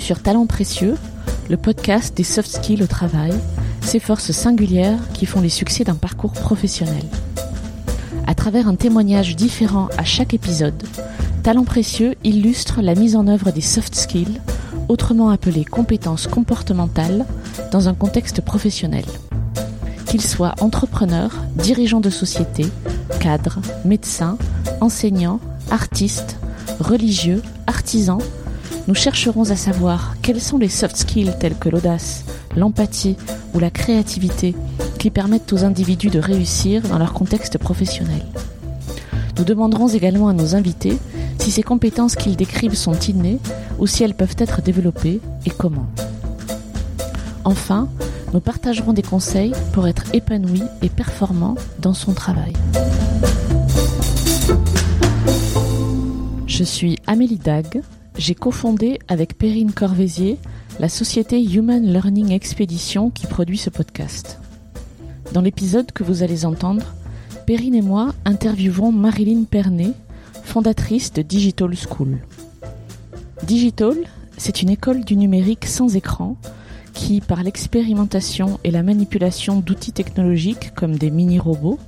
[0.00, 0.96] Sur Talents Précieux,
[1.50, 3.32] le podcast des soft skills au travail,
[3.80, 7.02] ces forces singulières qui font les succès d'un parcours professionnel.
[8.26, 10.82] À travers un témoignage différent à chaque épisode,
[11.42, 14.40] Talents Précieux illustre la mise en œuvre des soft skills,
[14.88, 17.26] autrement appelées compétences comportementales,
[17.72, 19.04] dans un contexte professionnel.
[20.06, 22.66] Qu'ils soient entrepreneurs, dirigeants de société,
[23.20, 24.38] cadres, médecins,
[24.80, 26.36] enseignants, artistes,
[26.80, 28.20] religieux, artisans,
[28.88, 32.24] nous chercherons à savoir quels sont les soft skills tels que l'audace,
[32.56, 33.18] l'empathie
[33.52, 34.54] ou la créativité
[34.98, 38.22] qui permettent aux individus de réussir dans leur contexte professionnel.
[39.36, 40.98] Nous demanderons également à nos invités
[41.38, 43.38] si ces compétences qu'ils décrivent sont innées
[43.78, 45.86] ou si elles peuvent être développées et comment.
[47.44, 47.88] Enfin,
[48.32, 52.54] nous partagerons des conseils pour être épanoui et performant dans son travail.
[56.46, 57.82] Je suis Amélie Dag.
[58.18, 60.38] J'ai cofondé avec Perrine Corvézier
[60.80, 64.40] la société Human Learning Expedition qui produit ce podcast.
[65.32, 66.84] Dans l'épisode que vous allez entendre,
[67.46, 69.92] Perrine et moi interviewerons Marilyn Pernet,
[70.42, 72.18] fondatrice de Digital School.
[73.44, 73.94] Digital,
[74.36, 76.36] c'est une école du numérique sans écran
[76.94, 81.78] qui, par l'expérimentation et la manipulation d'outils technologiques comme des mini-robots,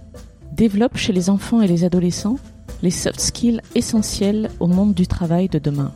[0.52, 2.38] développe chez les enfants et les adolescents
[2.82, 5.92] les soft skills essentiels au monde du travail de demain.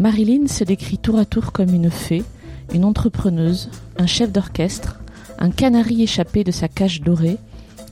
[0.00, 2.24] Marilyn se décrit tour à tour comme une fée,
[2.72, 4.98] une entrepreneuse, un chef d'orchestre,
[5.38, 7.36] un canari échappé de sa cage dorée,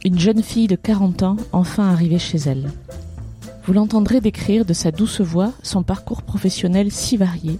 [0.06, 2.70] une jeune fille de 40 ans enfin arrivée chez elle.
[3.66, 7.58] Vous l'entendrez décrire de sa douce voix son parcours professionnel si varié,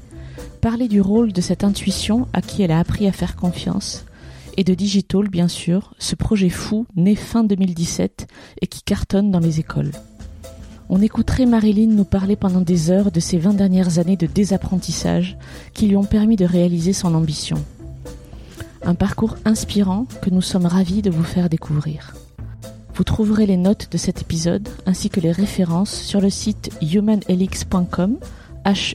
[0.62, 4.06] parler du rôle de cette intuition à qui elle a appris à faire confiance,
[4.56, 8.26] et de Digital, bien sûr, ce projet fou né fin 2017
[8.62, 9.92] et qui cartonne dans les écoles.
[10.90, 15.36] On écouterait Marilyn nous parler pendant des heures de ces 20 dernières années de désapprentissage
[15.74, 17.58] qui lui ont permis de réaliser son ambition.
[18.82, 22.14] Un parcours inspirant que nous sommes ravis de vous faire découvrir.
[22.94, 28.16] Vous trouverez les notes de cet épisode ainsi que les références sur le site humanlx.com
[28.64, 28.94] h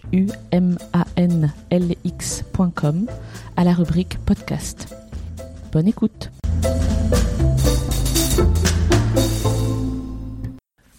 [3.56, 4.96] à la rubrique podcast.
[5.72, 6.32] Bonne écoute.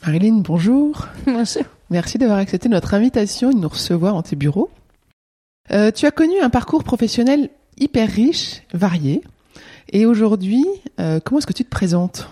[0.07, 1.09] Marilyn, bonjour.
[1.25, 1.63] Bonjour.
[1.89, 4.69] Merci d'avoir accepté notre invitation et de nous recevoir en tes bureaux.
[5.71, 7.49] Euh, tu as connu un parcours professionnel
[7.79, 9.23] hyper riche, varié.
[9.93, 10.67] Et aujourd'hui,
[11.01, 12.29] euh, comment est-ce que tu te présentes?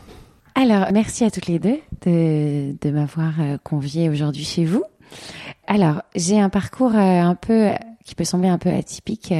[0.55, 4.85] Alors, merci à toutes les deux de, de m'avoir euh, conviée aujourd'hui chez vous.
[5.67, 7.71] Alors, j'ai un parcours un peu
[8.05, 9.33] qui peut sembler un peu atypique,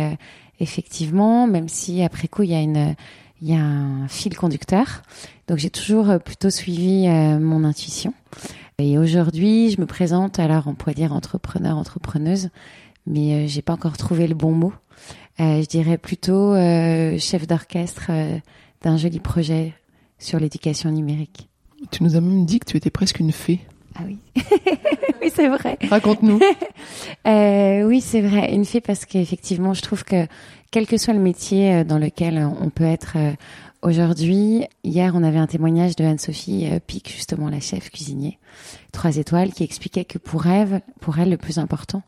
[0.59, 2.95] effectivement, même si après coup il y a une
[3.43, 5.03] il y a un fil conducteur.
[5.49, 8.15] Donc j'ai toujours euh, plutôt suivi euh, mon intuition.
[8.79, 12.51] Et aujourd'hui, je me présente alors on pourrait dire entrepreneur, entrepreneuse,
[13.07, 14.73] mais euh, j'ai pas encore trouvé le bon mot.
[15.41, 16.55] Euh, je dirais plutôt
[17.19, 18.11] chef d'orchestre
[18.83, 19.75] d'un joli projet
[20.19, 21.49] sur l'éducation numérique.
[21.91, 23.61] Tu nous as même dit que tu étais presque une fée.
[23.97, 24.19] Ah oui,
[25.21, 25.79] oui c'est vrai.
[25.91, 26.39] Raconte-nous.
[27.25, 28.55] Oui, c'est vrai.
[28.55, 30.27] Une fée parce qu'effectivement, je trouve que
[30.73, 33.33] quel que soit le métier euh, dans lequel on peut être euh,
[33.83, 38.39] aujourd'hui, hier, on avait un témoignage de Anne-Sophie euh, Pic, justement la chef cuisinier,
[38.91, 42.03] trois étoiles, qui expliquait que pour elle, pour elle, le plus important,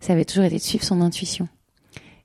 [0.00, 1.48] ça avait toujours été de suivre son intuition.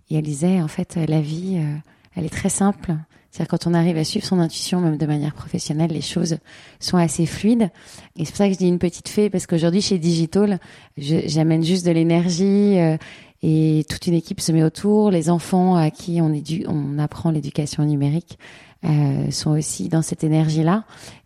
[0.09, 1.75] Et elle disait, en fait, euh, la vie, euh,
[2.15, 2.93] elle est très simple.
[3.31, 6.37] C'est-à-dire quand on arrive à suivre son intuition, même de manière professionnelle, les choses
[6.81, 7.69] sont assez fluides.
[8.17, 10.59] Et c'est pour ça que je dis une petite fée, parce qu'aujourd'hui chez Digital,
[10.97, 12.97] j'amène juste de l'énergie euh,
[13.44, 15.12] et toute une équipe se met autour.
[15.12, 18.38] Les enfants à qui on, édu- on apprend l'éducation numérique
[18.85, 20.84] euh, sont aussi dans cette énergie-là.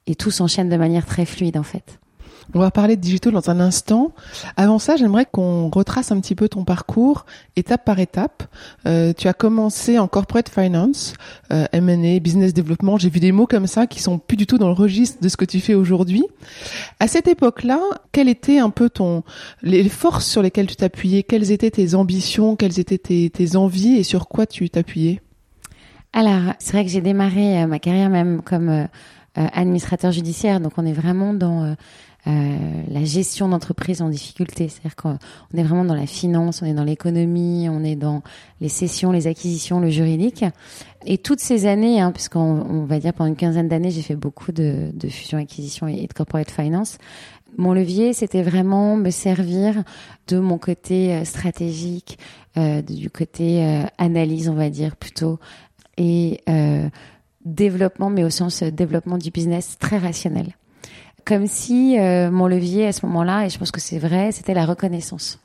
[0.08, 2.00] Et tout s'enchaîne de manière très fluide en fait.
[2.54, 4.12] On va parler de digital dans un instant.
[4.56, 7.26] Avant ça, j'aimerais qu'on retrace un petit peu ton parcours,
[7.56, 8.44] étape par étape.
[8.88, 11.14] Euh, tu as commencé en corporate finance,
[11.52, 12.98] euh, M&A, business development.
[12.98, 15.28] J'ai vu des mots comme ça qui sont plus du tout dans le registre de
[15.28, 16.24] ce que tu fais aujourd'hui.
[17.00, 17.80] À cette époque-là,
[18.12, 19.24] quelles étaient un peu ton
[19.62, 21.24] les forces sur lesquelles tu t'appuyais?
[21.24, 22.56] Quelles étaient tes ambitions?
[22.56, 23.98] Quelles étaient tes, envies?
[23.98, 25.22] Et sur quoi tu t'appuyais?
[26.14, 28.86] Alors, c'est vrai que j'ai démarré euh, ma carrière même comme euh,
[29.36, 31.76] administrateur judiciaire, donc on est vraiment dans
[32.26, 34.68] la gestion d'entreprise en difficulté.
[34.68, 35.18] C'est-à-dire qu'on
[35.54, 38.24] on est vraiment dans la finance, on est dans l'économie, on est dans
[38.62, 40.44] les cessions, les acquisitions, le juridique.
[41.06, 44.16] Et toutes ces années, hein, puisqu'on on va dire pendant une quinzaine d'années, j'ai fait
[44.16, 46.98] beaucoup de, de fusion-acquisition et de corporate finance.
[47.58, 49.84] Mon levier, c'était vraiment me servir
[50.28, 52.18] de mon côté euh, stratégique,
[52.58, 55.40] euh, du côté euh, analyse, on va dire plutôt,
[55.98, 56.90] et euh,
[57.46, 60.56] développement, mais au sens euh, développement du business très rationnel.
[61.26, 64.54] Comme si euh, mon levier à ce moment-là, et je pense que c'est vrai, c'était
[64.54, 65.40] la reconnaissance.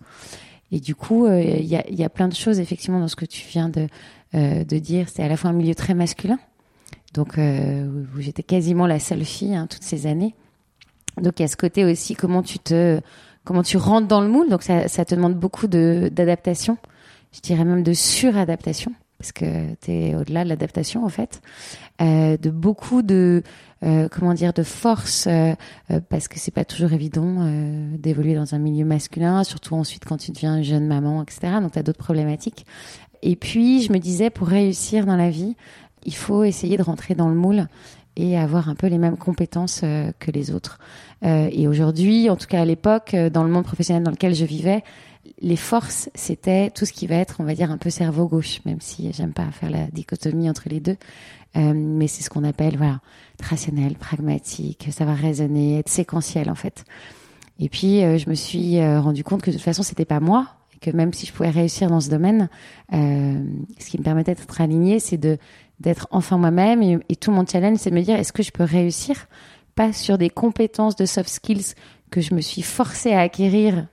[0.73, 3.25] Et du coup, il y, a, y, a, plein de choses effectivement dans ce que
[3.25, 3.89] tu viens de,
[4.33, 5.09] de dire.
[5.09, 6.39] C'est à la fois un milieu très masculin,
[7.13, 10.33] donc où j'étais quasiment la seule fille hein, toutes ces années.
[11.21, 13.01] Donc il y a ce côté aussi comment tu te
[13.45, 14.49] comment tu rentres dans le moule.
[14.49, 16.79] Donc ça, ça te demande beaucoup de d'adaptation.
[17.33, 21.43] Je dirais même de suradaptation parce que tu es au-delà de l'adaptation en fait,
[22.01, 23.43] euh, de beaucoup de
[23.85, 25.53] euh, comment dire de force euh,
[25.91, 30.07] euh parce que c'est pas toujours évident euh, d'évoluer dans un milieu masculin, surtout ensuite
[30.07, 31.59] quand tu deviens une jeune maman, etc.
[31.61, 32.65] Donc tu as d'autres problématiques.
[33.21, 35.55] Et puis je me disais pour réussir dans la vie,
[36.07, 37.67] il faut essayer de rentrer dans le moule
[38.17, 40.79] et avoir un peu les mêmes compétences euh, que les autres.
[41.23, 44.83] et aujourd'hui, en tout cas à l'époque, dans le monde professionnel dans lequel je vivais,
[45.41, 48.61] les forces, c'était tout ce qui va être, on va dire, un peu cerveau gauche,
[48.65, 50.97] même si j'aime pas faire la dichotomie entre les deux.
[51.57, 53.01] Euh, mais c'est ce qu'on appelle, voilà,
[53.43, 56.85] rationnel, pragmatique, ça va raisonner, être séquentiel en fait.
[57.59, 60.21] Et puis euh, je me suis euh, rendu compte que de toute façon c'était pas
[60.21, 62.49] moi, et que même si je pouvais réussir dans ce domaine,
[62.93, 65.39] ce qui me permettait d'être aligné, c'est de
[65.81, 66.83] d'être enfin moi-même.
[66.83, 69.27] Et, et, tout mon challenge, c'est de me dire est-ce que je peux réussir,
[69.75, 71.75] pas sur des compétences de soft skills
[72.11, 73.87] que je me suis forcée à acquérir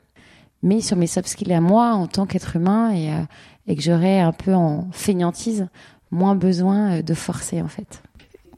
[0.63, 3.21] mais sur mes soft skills à moi en tant qu'être humain et, euh,
[3.68, 5.68] et que j'aurais un peu en feignantise
[6.12, 8.01] moins besoin euh, de forcer en fait.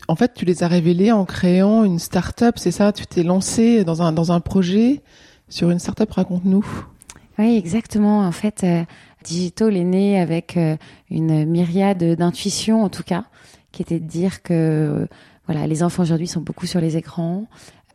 [0.08, 2.92] En fait, tu les as révélés en créant une start-up, c'est ça?
[2.92, 5.04] Tu t'es lancé dans un, dans un projet
[5.50, 6.66] sur une start-up, raconte-nous.
[7.38, 8.26] Oui, exactement.
[8.26, 8.84] En fait, euh,
[9.24, 10.78] Digital est né avec euh,
[11.12, 13.26] une myriade d'intuitions, en tout cas,
[13.72, 15.08] qui était de dire que
[15.46, 17.46] voilà, les enfants aujourd'hui sont beaucoup sur les écrans,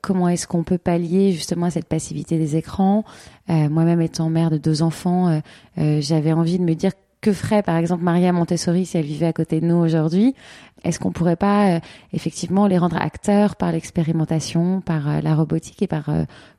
[0.05, 3.05] comment est-ce qu'on peut pallier justement cette passivité des écrans.
[3.49, 5.41] Euh, moi-même étant mère de deux enfants, euh,
[5.79, 6.93] euh, j'avais envie de me dire
[7.23, 10.35] que ferait par exemple Maria Montessori si elle vivait à côté de nous aujourd'hui?
[10.83, 11.81] Est-ce qu'on pourrait pas
[12.13, 16.11] effectivement les rendre acteurs par l'expérimentation, par la robotique et par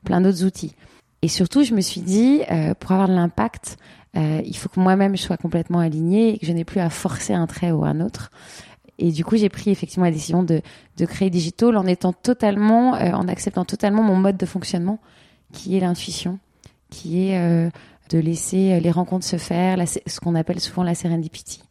[0.02, 0.74] plein d'autres outils?
[1.22, 2.40] Et surtout, je me suis dit,
[2.80, 3.76] pour avoir de l'impact,
[4.16, 7.34] il faut que moi-même je sois complètement alignée et que je n'ai plus à forcer
[7.34, 8.32] un trait ou un autre.
[8.98, 10.62] Et du coup, j'ai pris effectivement la décision de,
[10.96, 14.98] de créer Digital en étant totalement, euh, en acceptant totalement mon mode de fonctionnement,
[15.52, 16.38] qui est l'intuition,
[16.90, 17.70] qui est euh,
[18.10, 21.62] de laisser euh, les rencontres se faire, ce qu'on appelle souvent la serendipity.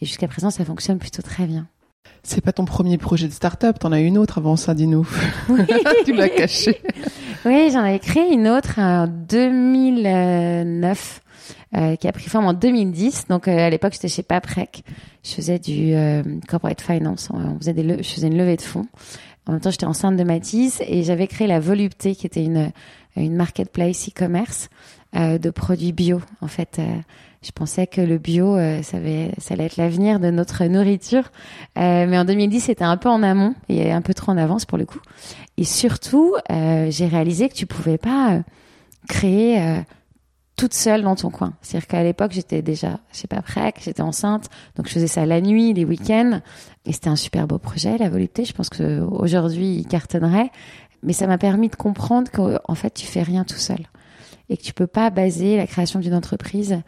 [0.00, 1.68] Et jusqu'à présent, ça fonctionne plutôt très bien.
[2.22, 5.06] C'est pas ton premier projet de start-up, t'en as une autre avant ça, dis-nous.
[6.06, 6.80] tu l'as caché.
[7.44, 11.20] Oui, j'en avais créé une autre en 2009
[11.76, 13.26] euh, qui a pris forme en 2010.
[13.28, 14.84] Donc euh, à l'époque, j'étais chez Paprec.
[15.24, 17.30] Je faisais du euh, corporate finance.
[17.32, 18.86] On faisait des je faisais une levée de fonds.
[19.46, 22.70] En même temps, j'étais enceinte de Matisse et j'avais créé la Volupté, qui était une
[23.16, 24.68] une marketplace e-commerce
[25.14, 26.20] de produits bio.
[26.40, 26.80] En fait,
[27.44, 31.30] je pensais que le bio, ça, avait, ça allait être l'avenir de notre nourriture.
[31.76, 34.78] mais en 2010, c'était un peu en amont et un peu trop en avance pour
[34.78, 35.00] le coup.
[35.56, 38.40] Et surtout, j'ai réalisé que tu pouvais pas
[39.08, 39.82] créer
[40.56, 41.54] toute seule dans ton coin.
[41.62, 45.26] C'est-à-dire qu'à l'époque, j'étais déjà, je sais pas, prête, j'étais enceinte, donc je faisais ça
[45.26, 46.40] la nuit, les week-ends,
[46.86, 48.44] et c'était un super beau projet, la volupté.
[48.44, 50.50] Je pense que aujourd'hui, il cartonnerait,
[51.02, 53.80] mais ça m'a permis de comprendre qu'en fait, tu fais rien tout seul
[54.48, 56.80] et que tu peux pas baser la création d'une entreprise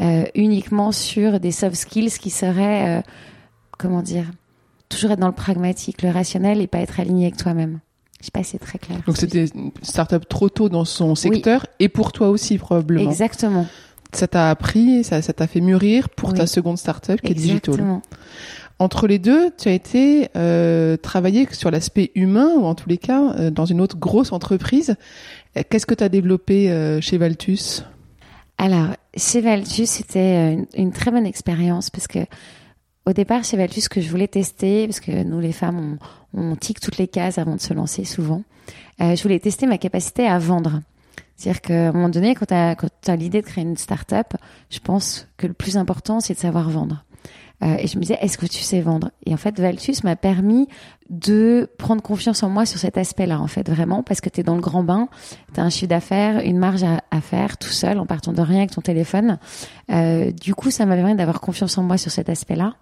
[0.00, 3.02] euh, uniquement sur des soft skills qui seraient, euh,
[3.78, 4.24] comment dire,
[4.88, 7.80] toujours être dans le pragmatique, le rationnel et pas être aligné avec toi-même.
[8.20, 9.00] Je sais pas si c'est très clair.
[9.06, 13.10] Donc c'était une start-up trop tôt dans son secteur et pour toi aussi probablement.
[13.10, 13.66] Exactement.
[14.12, 17.74] Ça t'a appris, ça, ça t'a fait mûrir pour ta seconde start-up qui Exactement.
[17.74, 18.00] est Digital.
[18.78, 22.98] Entre les deux, tu as été euh, travailler sur l'aspect humain ou en tous les
[22.98, 24.96] cas euh, dans une autre grosse entreprise.
[25.54, 27.84] Qu'est-ce que tu as développé euh, chez Valtus?
[28.58, 32.20] Alors, chez Valtus, c'était une, une, très bonne expérience parce que
[33.04, 35.98] au départ, chez Valtus, ce que je voulais tester, parce que nous, les femmes,
[36.34, 38.44] on, on tique toutes les cases avant de se lancer souvent,
[39.00, 40.80] euh, je voulais tester ma capacité à vendre.
[41.36, 42.76] C'est-à-dire qu'à un moment donné, quand tu as,
[43.08, 44.34] as l'idée de créer une start-up,
[44.70, 47.04] je pense que le plus important, c'est de savoir vendre.
[47.62, 49.10] Euh, et je me disais, est-ce que tu sais vendre?
[49.24, 50.68] Et en fait, Valtus m'a permis
[51.10, 54.42] de prendre confiance en moi sur cet aspect-là, en fait, vraiment, parce que tu es
[54.42, 55.08] dans le grand bain,
[55.54, 58.58] tu as un chiffre d'affaires, une marge à, faire tout seul, en partant de rien
[58.58, 59.38] avec ton téléphone.
[59.90, 62.74] Euh, du coup, ça m'a permis d'avoir confiance en moi sur cet aspect-là.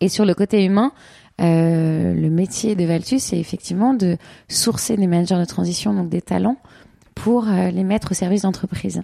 [0.00, 0.92] Et sur le côté humain,
[1.40, 4.16] euh, le métier de Valtus, c'est effectivement de
[4.48, 6.56] sourcer des managers de transition, donc des talents,
[7.14, 9.02] pour les mettre au service d'entreprise.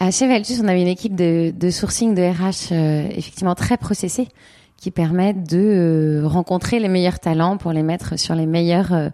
[0.00, 4.28] À chez Valtus, on avait une équipe de, sourcing de RH euh, effectivement très processée,
[4.76, 9.08] qui permettent de euh, rencontrer les meilleurs talents pour les mettre sur les meilleurs euh,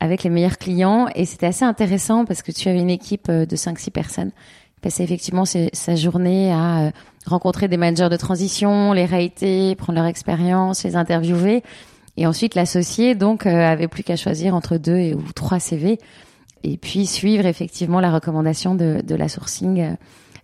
[0.00, 1.06] avec les meilleurs clients.
[1.14, 4.30] Et c'était assez intéressant parce que tu avais une équipe de 5-6 personnes
[4.82, 6.92] passait effectivement sa journée à
[7.26, 11.64] rencontrer des managers de transition, les rater, prendre leur expérience, les interviewer.
[12.16, 15.98] Et ensuite, l'associé, donc, avait plus qu'à choisir entre deux et, ou trois CV.
[16.62, 19.96] Et puis, suivre effectivement la recommandation de, de la sourcing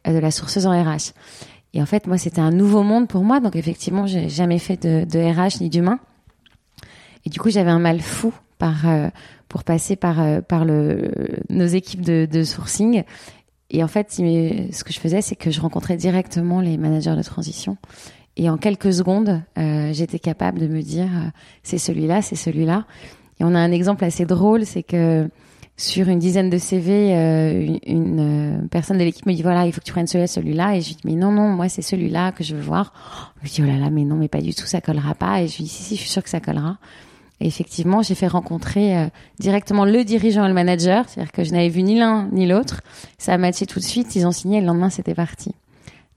[0.04, 1.12] de la sourceuse en RH.
[1.74, 3.38] Et en fait, moi, c'était un nouveau monde pour moi.
[3.40, 6.00] Donc, effectivement, j'ai jamais fait de, de RH ni d'humain.
[7.24, 8.84] Et du coup, j'avais un mal fou par
[9.48, 11.10] pour passer par par le
[11.50, 13.04] nos équipes de, de sourcing.
[13.70, 17.22] Et en fait, ce que je faisais, c'est que je rencontrais directement les managers de
[17.22, 17.78] transition
[18.36, 21.28] et en quelques secondes, euh, j'étais capable de me dire euh,
[21.62, 22.86] c'est celui-là, c'est celui-là.
[23.40, 25.28] Et on a un exemple assez drôle, c'est que
[25.76, 29.72] sur une dizaine de CV, euh, une, euh, personne de l'équipe me dit voilà, il
[29.72, 30.76] faut que tu prennes celui-là, celui-là.
[30.76, 32.92] Et je lui dis mais non, non, moi c'est celui-là que je veux voir.
[33.38, 35.42] Je lui dis oh là là, mais non, mais pas du tout, ça collera pas.
[35.42, 36.78] Et je lui dis si, si, je suis sûre que ça collera.
[37.40, 39.06] Et effectivement, j'ai fait rencontrer euh,
[39.40, 42.82] directement le dirigeant et le manager, c'est-à-dire que je n'avais vu ni l'un ni l'autre.
[43.18, 45.54] Ça a matché tout de suite, ils ont signé et le lendemain c'était parti.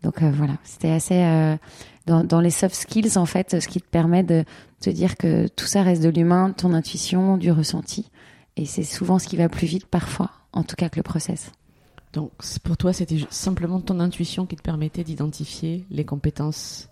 [0.04, 1.58] Donc voilà, c'était assez
[2.06, 4.44] dans, dans, les soft skills, en fait, ce qui te permet de
[4.80, 8.12] te dire que tout ça reste de l'humain, ton intuition, du ressenti.
[8.58, 11.52] Et c'est souvent ce qui va plus vite parfois, en tout cas que le process.
[12.14, 12.32] Donc
[12.64, 16.90] pour toi, c'était simplement ton intuition qui te permettait d'identifier les compétences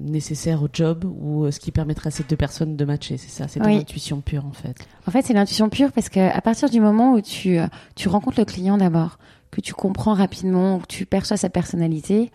[0.00, 3.30] nécessaires au job ou euh, ce qui permettrait à ces deux personnes de matcher, c'est
[3.30, 4.76] ça, c'est ton intuition pure en fait.
[5.06, 8.08] En fait, c'est l'intuition pure parce que à partir du moment où tu euh, tu
[8.08, 9.18] rencontres le client d'abord,
[9.52, 12.32] que tu comprends rapidement, que tu perçois sa personnalité,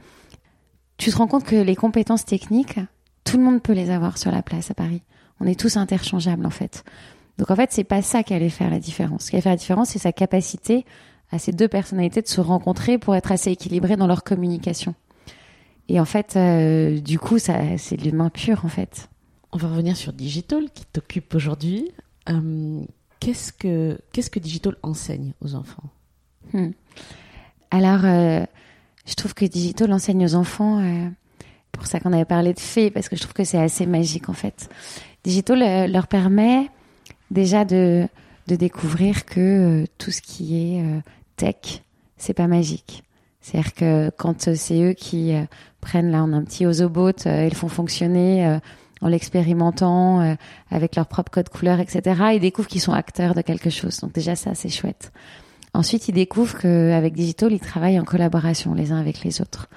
[0.97, 2.79] tu te rends compte que les compétences techniques,
[3.25, 5.01] tout le monde peut les avoir sur la place à Paris.
[5.41, 6.85] On est tous interchangeables en fait.
[7.39, 9.23] Donc en fait, c'est pas ça qui allait faire la différence.
[9.23, 10.85] Ce qui allait faire la différence, c'est sa capacité
[11.31, 14.93] à ces deux personnalités de se rencontrer pour être assez équilibrées dans leur communication.
[15.87, 19.09] Et en fait, euh, du coup, ça, c'est de l'humain pur en fait.
[19.53, 21.91] On va revenir sur Digital qui t'occupe aujourd'hui.
[22.27, 22.81] Euh,
[23.21, 25.89] qu'est-ce que qu'est-ce que Digital enseigne aux enfants?
[26.53, 26.71] Hmm.
[27.71, 28.43] Alors, euh,
[29.05, 30.83] je trouve que Digital enseigne aux enfants,
[31.71, 34.27] pour ça qu'on avait parlé de fées, parce que je trouve que c'est assez magique
[34.27, 34.69] en fait.
[35.23, 36.69] Digital leur permet
[37.31, 38.07] déjà de,
[38.47, 40.83] de découvrir que euh, tout ce qui est
[41.35, 41.83] tech,
[42.17, 43.03] c'est pas magique.
[43.41, 45.33] C'est-à-dire que quand c'est eux qui
[45.81, 48.59] prennent là, on a un petit Ozobot, ils font fonctionner
[49.01, 50.35] en l'expérimentant
[50.69, 52.21] avec leur propre code couleur, etc.
[52.33, 54.01] Ils découvrent qu'ils sont acteurs de quelque chose.
[54.01, 55.13] Donc déjà ça, c'est chouette.
[55.73, 59.69] Ensuite, ils découvrent qu'avec Digital, ils travaillent en collaboration les uns avec les autres.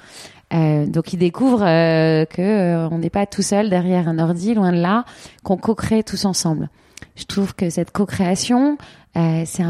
[0.55, 4.55] Euh, donc ils découvrent euh, que euh, on n'est pas tout seul derrière un ordi,
[4.55, 5.05] loin de là,
[5.43, 6.69] qu'on co-crée tous ensemble.
[7.17, 8.79] Je trouve que cette co-création,
[9.17, 9.65] euh, c'est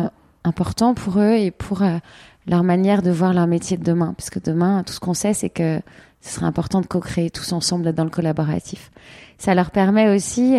[0.44, 1.98] important pour eux et pour euh,
[2.46, 4.14] leur manière de voir leur métier de demain.
[4.16, 5.80] Parce que demain, tout ce qu'on sait, c'est que
[6.20, 8.90] ce sera important de co-créer tous ensemble dans le collaboratif.
[9.38, 10.56] Ça leur permet aussi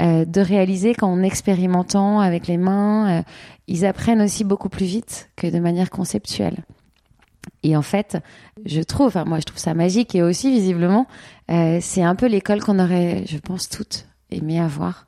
[0.00, 3.22] euh, de réaliser qu'en expérimentant avec les mains, euh,
[3.68, 6.64] ils apprennent aussi beaucoup plus vite que de manière conceptuelle.
[7.62, 8.18] Et en fait,
[8.66, 11.06] je trouve, enfin moi je trouve ça magique et aussi visiblement,
[11.48, 15.06] euh, c'est un peu l'école qu'on aurait, je pense, toutes aimé avoir.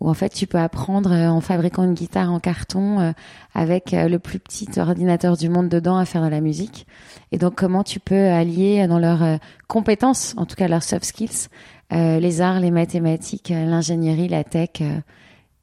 [0.00, 3.14] Où en fait tu peux apprendre en fabriquant une guitare en carton
[3.54, 6.86] avec le plus petit ordinateur du monde dedans à faire de la musique.
[7.32, 11.48] Et donc comment tu peux allier dans leurs compétences, en tout cas leurs soft skills,
[11.92, 14.98] euh, les arts, les mathématiques, euh, l'ingénierie, la tech, euh,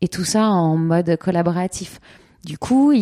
[0.01, 1.99] et tout ça en mode collaboratif.
[2.45, 2.93] Du coup,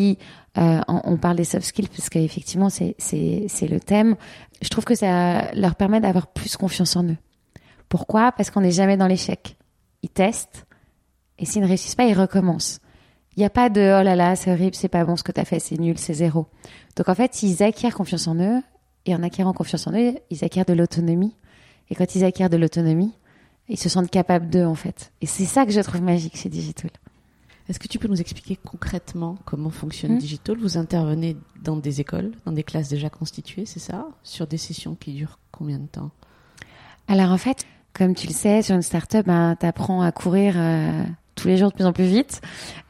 [0.55, 4.15] on, parle des soft skills parce qu'effectivement, c'est, le thème.
[4.61, 7.17] Je trouve que ça leur permet d'avoir plus confiance en eux.
[7.87, 8.33] Pourquoi?
[8.33, 9.55] Parce qu'on n'est jamais dans l'échec.
[10.03, 10.65] Ils testent,
[11.39, 12.79] et s'ils ne réussissent pas, ils recommencent.
[13.35, 15.31] Il n'y a pas de oh là là, c'est horrible, c'est pas bon ce que
[15.31, 16.47] tu as fait, c'est nul, c'est zéro.
[16.95, 18.61] Donc en fait, ils acquièrent confiance en eux,
[19.05, 21.35] et en acquérant confiance en eux, ils acquièrent de l'autonomie.
[21.89, 23.13] Et quand ils acquièrent de l'autonomie,
[23.69, 25.11] ils se sentent capables d'eux en fait.
[25.21, 26.91] Et c'est ça que je trouve magique chez Digital.
[27.69, 30.19] Est-ce que tu peux nous expliquer concrètement comment fonctionne hmm.
[30.19, 30.57] Digital?
[30.57, 34.07] Vous intervenez dans des écoles, dans des classes déjà constituées, c'est ça?
[34.23, 36.09] Sur des sessions qui durent combien de temps?
[37.07, 40.55] Alors en fait, comme tu le sais, sur une start-up, ben, tu apprends à courir
[40.57, 41.03] euh,
[41.39, 42.41] tous les jours de plus en plus vite.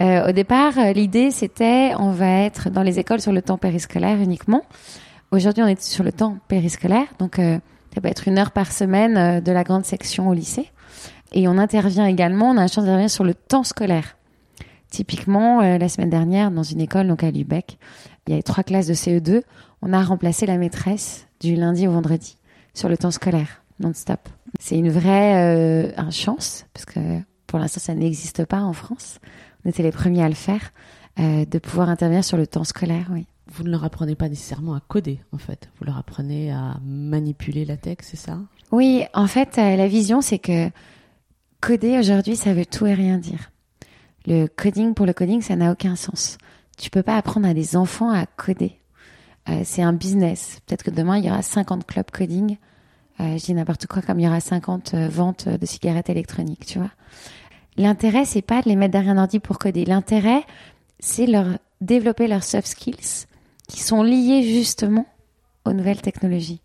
[0.01, 3.57] Euh, au départ, euh, l'idée c'était on va être dans les écoles sur le temps
[3.57, 4.63] périscolaire uniquement.
[5.31, 7.39] Aujourd'hui, on est sur le temps périscolaire, donc
[7.93, 10.71] ça peut être une heure par semaine euh, de la grande section au lycée.
[11.31, 14.17] Et on intervient également, on a la chance d'intervenir sur le temps scolaire.
[14.89, 17.77] Typiquement, euh, la semaine dernière, dans une école, donc à Lubeck,
[18.27, 19.43] il y avait trois classes de CE2.
[19.81, 22.37] On a remplacé la maîtresse du lundi au vendredi
[22.73, 24.19] sur le temps scolaire, non-stop.
[24.59, 26.99] C'est une vraie euh, chance, parce que
[27.49, 29.19] pour l'instant, ça n'existe pas en France.
[29.65, 30.71] On était les premiers à le faire,
[31.19, 34.75] euh, de pouvoir intervenir sur le temps scolaire, oui vous ne leur apprenez pas nécessairement
[34.75, 35.69] à coder, en fait.
[35.79, 38.39] Vous leur apprenez à manipuler la tech, c'est ça?
[38.71, 40.69] Oui, en fait, euh, la vision, c'est que
[41.61, 43.51] coder aujourd'hui, ça veut tout et rien dire.
[44.27, 46.37] Le coding pour le coding, ça n'a aucun sens.
[46.77, 48.79] Tu peux pas apprendre à des enfants à coder.
[49.49, 50.59] Euh, c'est un business.
[50.65, 52.57] Peut-être que demain, il y aura 50 clubs coding.
[53.19, 56.79] Euh, je dis n'importe quoi, comme il y aura 50 ventes de cigarettes électroniques, tu
[56.79, 56.91] vois.
[57.77, 59.85] L'intérêt, c'est pas de les mettre derrière un ordi pour coder.
[59.85, 60.43] L'intérêt,
[60.99, 61.45] c'est leur
[61.81, 63.25] développer leurs soft skills
[63.67, 65.05] qui sont liés justement
[65.65, 66.61] aux nouvelles technologies.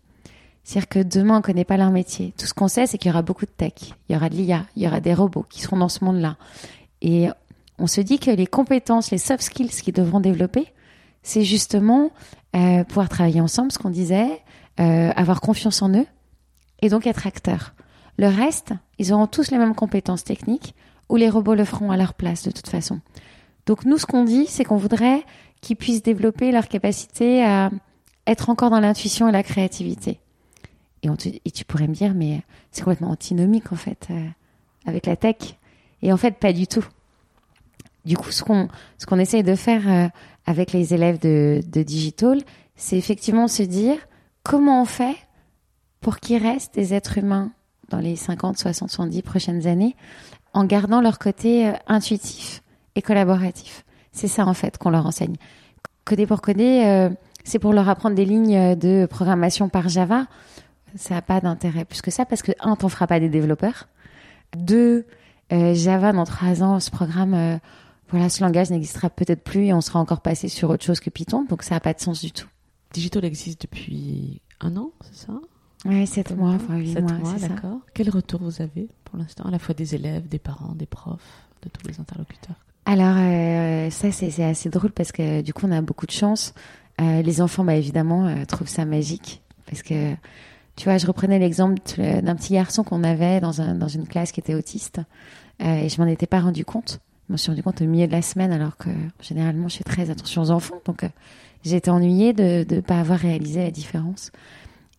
[0.63, 2.33] C'est-à-dire que demain, on ne connaît pas leur métier.
[2.37, 3.73] Tout ce qu'on sait, c'est qu'il y aura beaucoup de tech,
[4.09, 6.37] il y aura de l'IA, il y aura des robots qui seront dans ce monde-là.
[7.01, 7.29] Et
[7.77, 10.65] on se dit que les compétences, les soft skills qu'ils devront développer,
[11.21, 12.11] c'est justement
[12.55, 14.41] euh, pouvoir travailler ensemble, ce qu'on disait,
[14.79, 16.07] euh, avoir confiance en eux
[16.85, 17.73] et donc être acteurs.
[18.17, 20.75] Le reste, ils auront tous les mêmes compétences techniques
[21.09, 23.01] ou les robots le feront à leur place de toute façon.
[23.65, 25.23] Donc nous, ce qu'on dit, c'est qu'on voudrait
[25.61, 27.71] qu'ils puissent développer leur capacité à
[28.27, 30.19] être encore dans l'intuition et la créativité.
[31.01, 34.27] Et, tu pourrais me dire, mais c'est complètement antinomique en fait euh,
[34.85, 35.35] avec la tech.
[36.01, 36.85] Et en fait, pas du tout.
[38.05, 40.07] Du coup, ce qu'on ce essaye de faire euh,
[40.45, 42.41] avec les élèves de Digital,
[42.75, 43.97] c'est effectivement se dire
[44.43, 45.15] comment on fait
[46.05, 47.51] pour qu'ils restent des êtres humains
[47.89, 49.95] dans les 50, 60, 70 prochaines années,
[50.53, 52.61] en gardant leur côté euh, intuitif
[52.93, 53.83] et collaboratif.
[54.11, 55.35] C'est ça en fait qu'on leur enseigne.
[56.03, 57.09] Coder pour coder, euh,
[57.43, 60.27] c'est pour leur apprendre des lignes de programmation par Java.
[60.95, 63.87] Ça n'a pas d'intérêt plus que ça parce que un, t'en feras pas des développeurs.
[64.55, 65.07] Deux,
[65.53, 67.59] euh, Java dans trois ans, ce programme,
[68.09, 71.09] voilà, ce langage n'existera peut-être plus et on sera encore passé sur autre chose que
[71.09, 72.47] Python, donc ça n'a pas de sens du tout.
[72.93, 75.33] Digital existe depuis un an, c'est ça?
[75.85, 77.79] Oui, sept mois, enfin huit mois, d'accord.
[77.93, 81.47] Quel retour vous avez pour l'instant, à la fois des élèves, des parents, des profs,
[81.63, 85.71] de tous les interlocuteurs Alors, euh, ça, c'est assez drôle parce que du coup, on
[85.71, 86.53] a beaucoup de chance.
[86.99, 90.13] Euh, les enfants, bah, évidemment, euh, trouvent ça magique parce que,
[90.75, 94.31] tu vois, je reprenais l'exemple d'un petit garçon qu'on avait dans, un, dans une classe
[94.31, 94.99] qui était autiste
[95.59, 96.99] et je m'en étais pas rendu compte.
[97.27, 98.89] Je me suis rendu compte au milieu de la semaine alors que
[99.21, 100.81] généralement, je fais très attention aux enfants.
[100.85, 101.05] Donc,
[101.63, 104.31] j'ai été ennuyée de ne pas avoir réalisé la différence.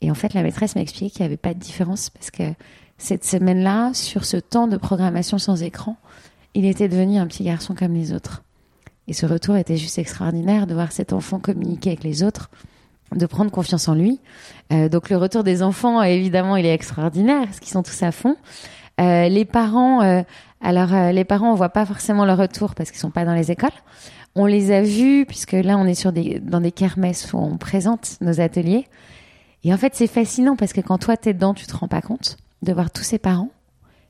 [0.00, 2.45] Et en fait, la maîtresse m'a expliqué qu'il n'y avait pas de différence parce que
[2.99, 5.97] cette semaine-là, sur ce temps de programmation sans écran,
[6.55, 8.43] il était devenu un petit garçon comme les autres.
[9.09, 12.51] Et ce retour était juste extraordinaire de voir cet enfant communiquer avec les autres,
[13.14, 14.20] de prendre confiance en lui.
[14.73, 18.12] Euh, donc le retour des enfants, évidemment, il est extraordinaire parce qu'ils sont tous à
[18.12, 18.37] fond.
[19.01, 20.23] Euh, les parents, euh,
[20.61, 23.35] alors euh, les parents, on voit pas forcément leur retour parce qu'ils sont pas dans
[23.35, 23.70] les écoles.
[24.35, 27.59] On les a vus puisque là, on est sur des dans des kermesses où on
[27.59, 28.87] présente nos ateliers.
[29.66, 32.00] Et en fait, c'est fascinant parce que quand toi, t'es dedans, tu te rends pas
[32.00, 33.50] compte de voir tous ces parents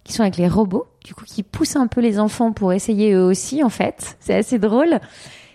[0.05, 3.14] qui sont avec les robots, du coup, qui poussent un peu les enfants pour essayer
[3.14, 4.19] eux aussi, en fait.
[4.21, 5.01] C'est assez drôle.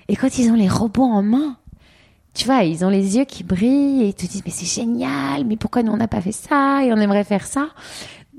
[0.08, 1.56] Et quand ils ont les robots en main,
[2.34, 5.46] tu vois, ils ont les yeux qui brillent et ils te disent, mais c'est génial,
[5.46, 6.84] mais pourquoi nous, on n'a pas fait ça?
[6.84, 7.70] Et on aimerait faire ça.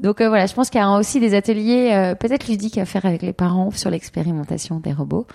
[0.03, 2.85] Donc euh, voilà, je pense qu'il y a aussi des ateliers euh, peut-être ludiques à
[2.85, 5.27] faire avec les parents sur l'expérimentation des robots.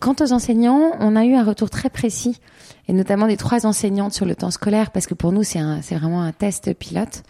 [0.00, 2.40] Quant aux enseignants, on a eu un retour très précis,
[2.88, 5.60] et notamment des trois enseignantes sur le temps scolaire, parce que pour nous, c'est
[5.94, 7.22] vraiment un test pilote.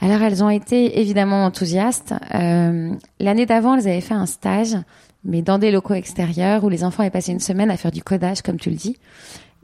[0.00, 2.14] Alors, elles ont été évidemment enthousiastes.
[2.34, 4.76] Euh, l'année d'avant, elles avaient fait un stage,
[5.24, 8.02] mais dans des locaux extérieurs, où les enfants avaient passé une semaine à faire du
[8.02, 8.96] codage, comme tu le dis,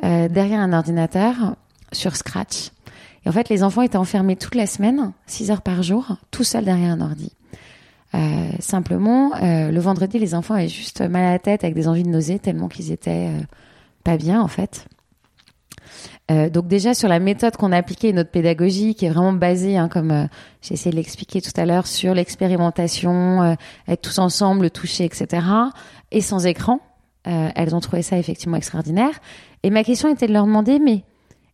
[0.04, 1.56] euh, derrière un ordinateur,
[1.92, 2.70] sur Scratch.
[3.24, 6.44] Et en fait, les enfants étaient enfermés toute la semaine, 6 heures par jour, tout
[6.44, 7.32] seuls derrière un ordi.
[8.14, 11.86] Euh, simplement, euh, le vendredi, les enfants avaient juste mal à la tête avec des
[11.86, 13.40] envies de nausée tellement qu'ils étaient euh,
[14.02, 14.86] pas bien en fait.
[16.52, 19.88] donc déjà sur la méthode qu'on a appliquée, notre pédagogie qui est vraiment basée, hein,
[19.88, 20.28] comme
[20.62, 23.56] j'ai essayé de l'expliquer tout à l'heure, sur l'expérimentation,
[23.88, 25.44] être tous ensemble, le toucher, etc.
[26.12, 26.78] Et sans écran,
[27.24, 29.18] elles ont trouvé ça effectivement extraordinaire.
[29.64, 31.02] Et ma question était de leur demander, mais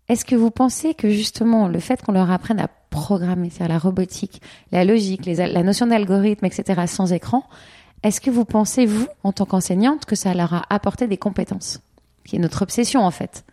[0.09, 3.79] est-ce que vous pensez que justement le fait qu'on leur apprenne à programmer, c'est-à-dire la
[3.79, 4.41] robotique,
[4.73, 7.45] la logique, la notion d'algorithme, etc., sans écran,
[8.03, 11.81] est-ce que vous pensez, vous, en tant qu'enseignante, que ça leur a apporté des compétences
[12.25, 13.45] Qui est notre obsession, en fait?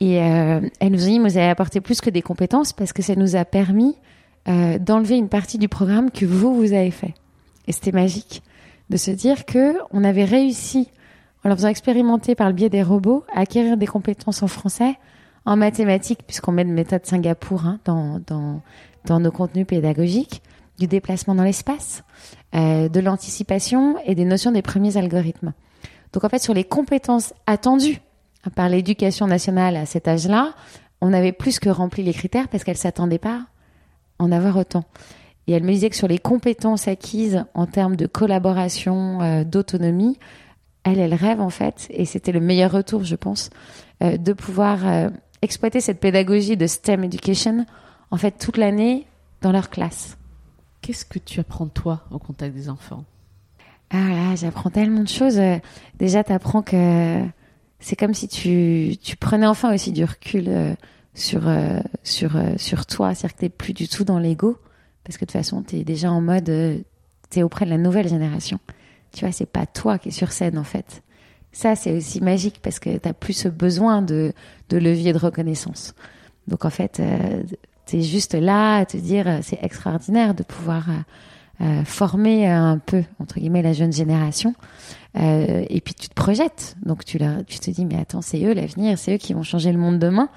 [0.00, 3.02] Et euh, elle nous a dit, vous avez apporté plus que des compétences parce que
[3.02, 3.96] ça nous a permis
[4.48, 7.14] euh, d'enlever une partie du programme que vous, vous avez fait.
[7.66, 8.42] Et c'était magique
[8.88, 10.88] de se dire que on avait réussi,
[11.44, 14.96] en leur faisant expérimenter par le biais des robots, à acquérir des compétences en français
[15.44, 20.42] en mathématiques, puisqu'on met une méthode Singapour hein, dans, nos contenus pédagogiques,
[20.78, 22.04] du déplacement dans l'espace,
[22.54, 25.52] euh, de l'anticipation et des notions des premiers algorithmes.
[26.12, 28.00] Donc en fait, sur les compétences attendues
[28.54, 30.54] par l'éducation nationale à cet âge-là,
[31.00, 33.46] on avait plus que rempli les critères parce qu'elle s'attendait pas
[34.18, 34.84] en avoir autant.
[35.46, 40.18] Et elle me disait que sur les compétences acquises en termes de collaboration, euh, d'autonomie,
[40.84, 43.50] elle, elle rêve en fait, et c'était le meilleur retour, je pense,
[44.02, 44.80] euh, de pouvoir
[45.42, 47.66] exploiter cette pédagogie de STEM education,
[48.10, 49.06] en fait, toute l'année
[49.40, 50.16] dans leur classe.
[50.82, 53.04] Qu'est-ce que tu apprends toi au contact des enfants?
[53.90, 55.38] Ah là, j'apprends tellement de choses.
[55.38, 55.58] Euh,
[55.98, 57.24] déjà, tu apprends que
[57.80, 60.74] c'est comme si tu, tu prenais enfin aussi du recul euh,
[61.14, 63.14] sur, euh, sur, sur toi.
[63.14, 64.58] C'est-à-dire que tu plus du tout dans l'ego.
[65.04, 66.84] Parce que de toute façon, tu es déjà en mode.
[67.30, 68.60] tu es auprès de la nouvelle génération.
[69.12, 71.02] Tu vois, c'est pas toi qui es sur scène en fait.
[71.52, 74.32] Ça, c'est aussi magique parce que tu plus ce besoin de,
[74.68, 75.94] de levier de reconnaissance.
[76.46, 77.42] Donc en fait, euh,
[77.86, 80.86] tu es juste là à te dire, euh, c'est extraordinaire de pouvoir
[81.84, 84.54] former un peu, entre guillemets, la jeune génération.
[85.14, 86.74] et puis tu te projettes.
[86.82, 89.76] Donc tu, te dis, mais attends, c'est eux l'avenir, c'est eux qui vont changer le
[89.78, 90.30] monde demain.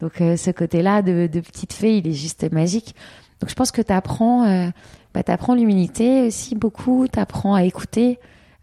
[0.00, 2.94] Donc ce côté-là de, petite fée, il est juste magique.
[3.40, 4.70] Donc je pense que tu apprends,
[5.12, 8.18] bah, apprends l'humilité aussi beaucoup, tu apprends à écouter,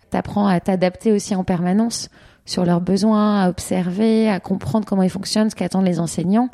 [0.10, 2.10] tu apprends à t'adapter aussi en permanence
[2.48, 6.50] sur leurs besoins, à observer, à comprendre comment ils fonctionnent, ce qu'attendent les enseignants.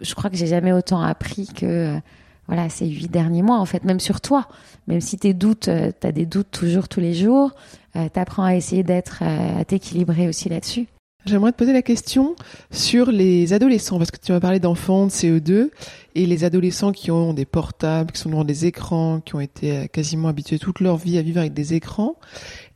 [0.00, 1.98] Je crois que j'ai jamais autant appris que euh,
[2.46, 4.46] voilà ces huit derniers mois en fait, même sur toi.
[4.86, 7.52] Même si tes doutes, euh, tu as des doutes toujours tous les jours,
[7.96, 10.86] euh, tu apprends à essayer d'être, à t'équilibrer aussi là-dessus.
[11.24, 12.34] J'aimerais te poser la question
[12.72, 15.70] sur les adolescents, parce que tu m'as parlé d'enfants, de CE2,
[16.16, 19.88] et les adolescents qui ont des portables, qui sont devant des écrans, qui ont été
[19.92, 22.16] quasiment habitués toute leur vie à vivre avec des écrans.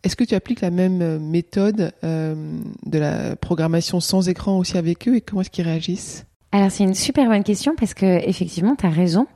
[0.06, 4.78] Est-ce que tu appliques la même euh, méthode euh, de la programmation sans écran aussi
[4.78, 6.26] avec eux et comment est-ce qu'ils réagissent?
[6.52, 9.26] Alors c'est une super bonne question parce que effectivement tu as raison.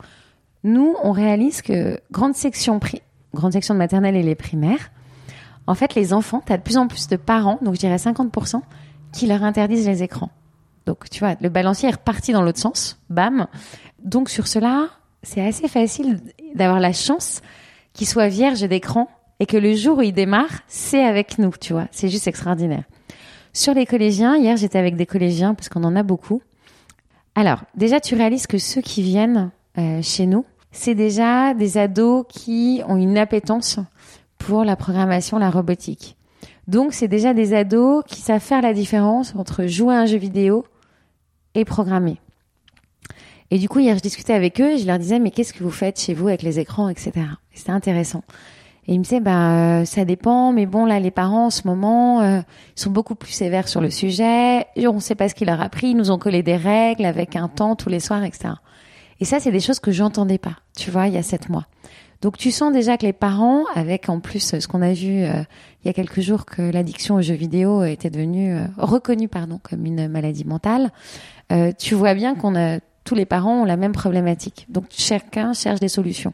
[0.63, 2.79] Nous, on réalise que grande section
[3.33, 4.91] grande section de maternelle et les primaires,
[5.67, 7.97] en fait les enfants, tu as de plus en plus de parents, donc je dirais
[7.97, 8.61] 50%
[9.11, 10.29] qui leur interdisent les écrans.
[10.85, 13.47] Donc tu vois, le balancier est reparti dans l'autre sens, bam.
[14.05, 14.87] Donc sur cela,
[15.21, 16.21] c'est assez facile
[16.55, 17.41] d'avoir la chance
[17.91, 19.09] qu'ils soient vierges d'écran
[19.41, 21.87] et que le jour où il démarre, c'est avec nous, tu vois.
[21.89, 22.83] C'est juste extraordinaire.
[23.53, 26.43] Sur les collégiens, hier j'étais avec des collégiens parce qu'on en a beaucoup.
[27.33, 29.49] Alors, déjà tu réalises que ceux qui viennent
[29.79, 33.79] euh, chez nous, c'est déjà des ados qui ont une appétence
[34.37, 36.17] pour la programmation, la robotique.
[36.67, 40.17] Donc c'est déjà des ados qui savent faire la différence entre jouer à un jeu
[40.17, 40.65] vidéo
[41.55, 42.21] et programmer.
[43.49, 45.63] Et du coup, hier, je discutais avec eux et je leur disais, mais qu'est-ce que
[45.63, 47.11] vous faites chez vous avec les écrans, etc.
[47.53, 48.23] C'était intéressant.
[48.87, 52.21] Et il me disait, bah, ça dépend, mais bon, là, les parents, en ce moment,
[52.21, 52.41] euh,
[52.75, 54.65] ils sont beaucoup plus sévères sur le sujet.
[54.77, 55.89] On ne sait pas ce qu'il leur a pris.
[55.89, 58.55] Ils nous ont collé des règles avec un temps tous les soirs, etc.
[59.19, 61.67] Et ça, c'est des choses que j'entendais pas, tu vois, il y a sept mois.
[62.23, 65.43] Donc, tu sens déjà que les parents, avec en plus ce qu'on a vu euh,
[65.83, 69.59] il y a quelques jours, que l'addiction aux jeux vidéo était devenue euh, reconnue, pardon,
[69.61, 70.91] comme une maladie mentale.
[71.77, 74.65] tu vois bien qu'on a tous les parents ont la même problématique.
[74.69, 76.33] Donc, chacun cherche des solutions.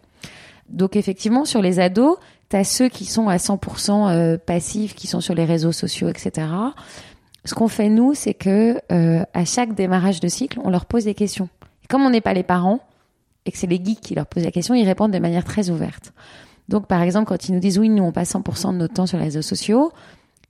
[0.69, 2.17] Donc effectivement, sur les ados,
[2.49, 6.09] tu as ceux qui sont à 100% euh, passifs, qui sont sur les réseaux sociaux,
[6.09, 6.47] etc.
[7.45, 11.05] Ce qu'on fait nous, c'est que euh, à chaque démarrage de cycle, on leur pose
[11.05, 11.49] des questions.
[11.89, 12.79] Comme on n'est pas les parents
[13.45, 15.69] et que c'est les geeks qui leur posent la question, ils répondent de manière très
[15.69, 16.13] ouverte.
[16.67, 19.05] Donc par exemple, quand ils nous disent oui, nous on passe 100% de notre temps
[19.05, 19.91] sur les réseaux sociaux,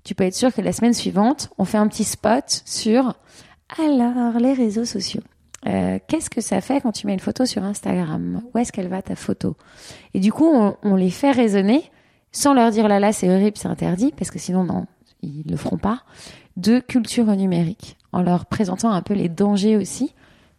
[0.04, 3.14] tu peux être sûr que la semaine suivante, on fait un petit spot sur
[3.78, 5.22] alors les réseaux sociaux.
[5.66, 8.42] Euh, qu'est-ce que ça fait quand tu mets une photo sur Instagram?
[8.54, 9.56] Où est-ce qu'elle va ta photo?
[10.14, 10.48] Et du coup,
[10.84, 11.84] on, les fait raisonner
[12.32, 14.86] sans leur dire là là c'est horrible, c'est interdit, parce que sinon non,
[15.24, 16.04] ils le feront pas,
[16.56, 20.14] de culture numérique, en leur présentant un peu les dangers aussi,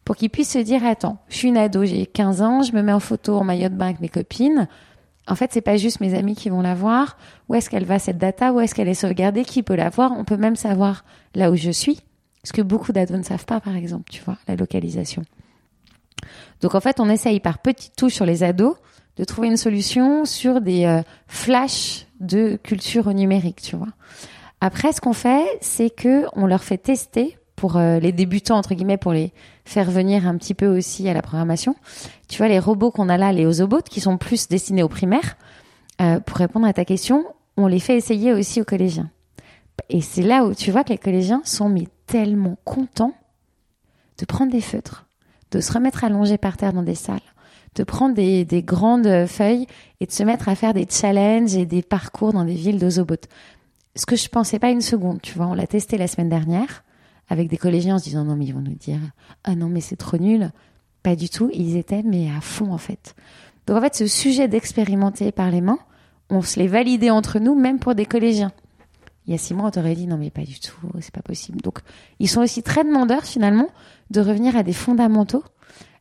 [0.04, 2.82] pour qu'ils puissent se dire attends, je suis une ado, j'ai 15 ans, je me
[2.82, 4.66] mets en photo en maillot de bain avec mes copines.
[5.28, 7.18] En fait, c'est pas juste mes amis qui vont la voir.
[7.50, 8.54] Où est-ce qu'elle va cette data?
[8.54, 9.44] Où est-ce qu'elle est sauvegardée?
[9.44, 10.12] Qui peut la voir?
[10.16, 12.00] On peut même savoir là où je suis
[12.48, 15.22] ce que beaucoup d'ados ne savent pas, par exemple, tu vois, la localisation.
[16.62, 18.76] Donc en fait, on essaye par petites touches sur les ados
[19.18, 23.88] de trouver une solution sur des euh, flashs de culture numérique, tu vois.
[24.62, 28.74] Après, ce qu'on fait, c'est que on leur fait tester pour euh, les débutants entre
[28.74, 29.34] guillemets, pour les
[29.66, 31.76] faire venir un petit peu aussi à la programmation.
[32.28, 35.36] Tu vois, les robots qu'on a là, les Ozobots, qui sont plus destinés aux primaires.
[36.00, 37.26] Euh, pour répondre à ta question,
[37.58, 39.10] on les fait essayer aussi aux collégiens.
[39.90, 43.14] Et c'est là où tu vois que les collégiens sont mis tellement contents
[44.18, 45.06] de prendre des feutres,
[45.52, 47.20] de se remettre allongé par terre dans des salles,
[47.76, 49.66] de prendre des, grandes feuilles
[50.00, 53.28] et de se mettre à faire des challenges et des parcours dans des villes d'Ozobot.
[53.94, 56.82] Ce que je pensais pas une seconde, tu vois, on l'a testé la semaine dernière
[57.28, 59.00] avec des collégiens en se disant non mais ils vont nous dire
[59.44, 60.50] ah non mais c'est trop nul.
[61.02, 63.14] Pas du tout, ils étaient mais à fond en fait.
[63.66, 65.78] Donc en fait ce sujet d'expérimenter par les mains,
[66.30, 68.52] on se l'est validé entre nous même pour des collégiens
[69.28, 71.20] il y a six mois, on t'aurait dit non, mais pas du tout, c'est pas
[71.20, 71.60] possible.
[71.60, 71.80] Donc,
[72.18, 73.68] ils sont aussi très demandeurs finalement
[74.10, 75.44] de revenir à des fondamentaux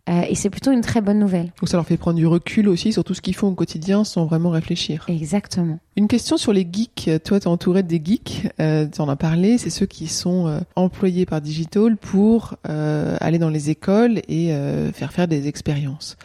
[0.10, 1.52] euh, et c'est plutôt une très bonne nouvelle.
[1.60, 4.04] Donc ça leur fait prendre du recul aussi sur tout ce qu'ils font au quotidien
[4.04, 5.06] sans vraiment réfléchir.
[5.08, 5.80] Exactement.
[5.98, 7.10] Une question sur les geeks.
[7.24, 10.48] Toi, tu es entouré des geeks, euh, tu en as parlé, c'est ceux qui sont
[10.48, 14.54] euh, employés par Digital pour euh, aller dans les écoles et
[14.94, 16.18] faire faire des expériences.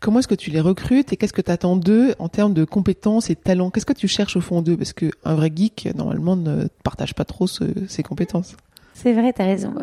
[0.00, 2.64] Comment est-ce que tu les recrutes et qu'est-ce que tu attends d'eux en termes de
[2.64, 3.70] compétences et de talents?
[3.70, 4.76] Qu'est-ce que tu cherches au fond d'eux?
[4.76, 8.56] Parce qu'un vrai geek, normalement, ne partage pas trop ses compétences.
[8.92, 9.74] C'est vrai, tu as raison.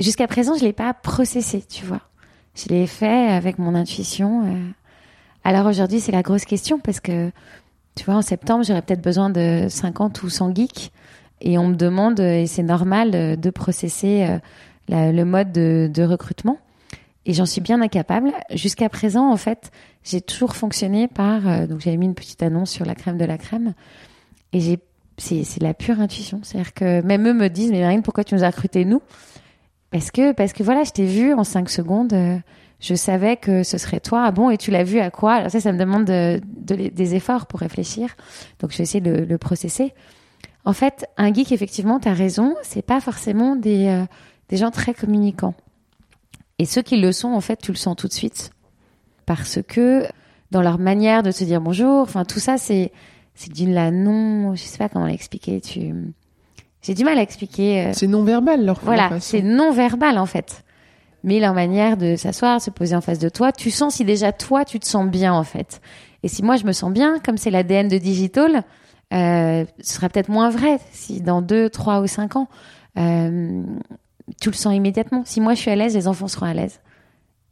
[0.00, 2.00] Jusqu'à présent, je l'ai pas processé, tu vois.
[2.56, 4.46] Je l'ai fait avec mon intuition.
[4.46, 4.70] Euh.
[5.44, 7.30] Alors aujourd'hui, c'est la grosse question parce que,
[7.94, 10.90] tu vois, en septembre, j'aurais peut-être besoin de 50 ou 100 geeks.
[11.42, 14.26] Et on me demande, et c'est normal, de processer
[14.90, 16.58] euh, le mode de, recrutement.
[17.26, 18.32] Et j'en suis bien incapable.
[18.54, 19.70] Jusqu'à présent, en fait,
[20.02, 21.46] j'ai toujours fonctionné par.
[21.46, 23.74] euh, donc, j'avais mis une petite annonce sur la crème de la crème.
[24.52, 24.78] Et.
[25.18, 26.40] C'est, la pure intuition.
[26.42, 29.00] C'est-à-dire que même eux me disent Mais Marine, pourquoi tu nous as recruté nous?
[29.96, 32.12] Parce que, parce que voilà, je t'ai vu en cinq secondes.
[32.12, 32.36] euh,
[32.80, 34.24] je savais que ce serait toi.
[34.26, 35.32] Ah bon, et tu l'as vu à quoi?
[35.36, 38.14] Alors, ça, ça me demande de- de- des efforts pour réfléchir.
[38.60, 39.94] Donc, je vais essayer de le, processer.
[40.66, 44.04] En fait, un geek, effectivement, tu as raison, c'est pas forcément des, euh,
[44.50, 45.54] des gens très communicants.
[46.58, 48.50] Et ceux qui le sont, en fait, tu le sens tout de suite.
[49.24, 50.04] Parce que
[50.50, 52.92] dans leur manière de te dire bonjour, enfin, tout ça, c'est,
[53.34, 55.94] c'est d'une la non, je sais pas comment l'expliquer, tu,
[56.86, 57.86] j'ai du mal à expliquer.
[57.86, 60.62] euh, C'est non verbal leur voilà, c'est non verbal, en fait.
[61.24, 64.32] Mais leur manière de s'asseoir, se poser en face de toi, tu sens si déjà
[64.32, 65.80] toi, tu te sens bien, en fait.
[66.22, 68.62] Et si moi, je me sens bien, comme c'est l'ADN de Digital,
[69.12, 72.48] euh, ce sera peut-être moins vrai si dans deux, trois ou cinq ans,
[72.98, 73.62] euh,
[74.40, 75.22] tu le sens immédiatement.
[75.24, 76.80] Si moi je suis à l'aise, les enfants seront à l'aise.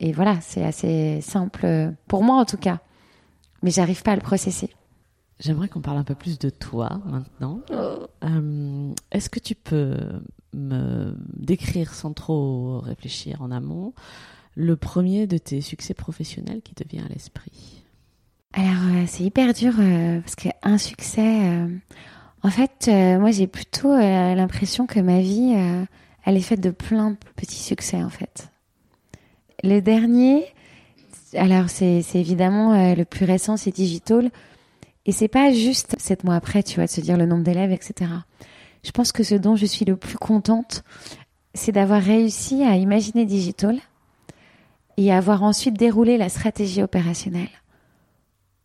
[0.01, 2.79] Et voilà, c'est assez simple euh, pour moi en tout cas.
[3.63, 4.71] Mais j'arrive pas à le processer.
[5.41, 7.61] J'aimerais qu'on parle un peu plus de toi maintenant.
[8.23, 9.97] Euh, Est-ce que tu peux
[10.53, 13.93] me décrire sans trop réfléchir en amont
[14.55, 17.83] le premier de tes succès professionnels qui te vient à l'esprit?
[18.53, 21.67] Alors euh, c'est hyper dur euh, parce qu'un succès, euh,
[22.43, 25.55] en fait, moi j'ai plutôt l'impression que ma vie,
[26.25, 28.49] elle est faite de plein de petits succès en fait.
[29.63, 30.45] Le dernier,
[31.35, 34.31] alors c'est évidemment le plus récent, c'est Digital.
[35.07, 37.73] Et c'est pas juste sept mois après, tu vois, de se dire le nombre d'élèves,
[37.73, 38.11] etc.
[38.83, 40.85] Je pense que ce dont je suis le plus contente,
[41.55, 43.79] c'est d'avoir réussi à imaginer Digital
[44.97, 47.49] et avoir ensuite déroulé la stratégie opérationnelle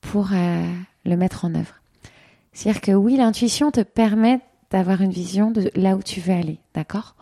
[0.02, 0.66] pour euh,
[1.06, 1.76] le mettre en œuvre.
[2.54, 4.40] C'est-à-dire que oui, l'intuition te permet
[4.72, 7.16] d'avoir une vision de là où tu veux aller, d'accord?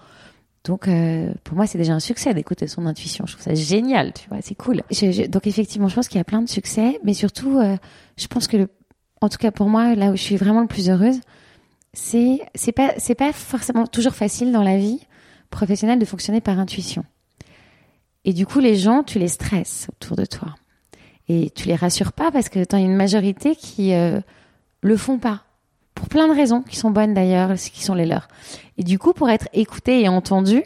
[0.64, 3.26] Donc, euh, pour moi, c'est déjà un succès d'écouter son intuition.
[3.26, 4.82] Je trouve ça génial, tu vois, c'est cool.
[5.30, 7.78] Donc, effectivement, je pense qu'il y a plein de succès, mais surtout, euh,
[8.18, 8.68] je pense que, le,
[9.22, 11.20] en tout cas pour moi, là où je suis vraiment le plus heureuse,
[11.94, 15.00] c'est c'est pas c'est pas forcément toujours facile dans la vie
[15.50, 17.04] professionnelle de fonctionner par intuition.
[18.26, 20.56] Et du coup, les gens, tu les stresses autour de toi,
[21.30, 24.20] et tu les rassures pas parce que t'as une majorité qui euh,
[24.82, 25.44] le font pas
[25.96, 28.28] pour plein de raisons qui sont bonnes d'ailleurs, qui sont les leurs.
[28.78, 30.64] Et du coup, pour être écouté et entendu,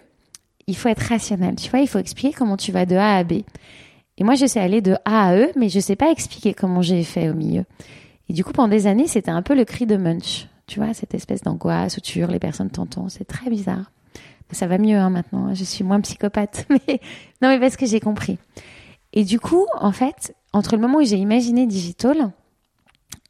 [0.68, 1.56] il faut être rationnel.
[1.56, 3.44] Tu vois, il faut expliquer comment tu vas de A à B.
[4.18, 6.82] Et moi, je sais aller de A à E, mais je sais pas expliquer comment
[6.82, 7.64] j'ai fait au milieu.
[8.32, 10.48] Et du coup, pendant des années, c'était un peu le cri de Munch.
[10.66, 13.12] Tu vois, cette espèce d'angoisse où tu hurles, les personnes t'entendent.
[13.12, 13.92] C'est très bizarre.
[14.52, 15.54] Ça va mieux hein, maintenant.
[15.54, 16.66] Je suis moins psychopathe.
[16.70, 17.02] Mais
[17.42, 18.38] non, mais parce que j'ai compris.
[19.12, 22.32] Et du coup, en fait, entre le moment où j'ai imaginé Digital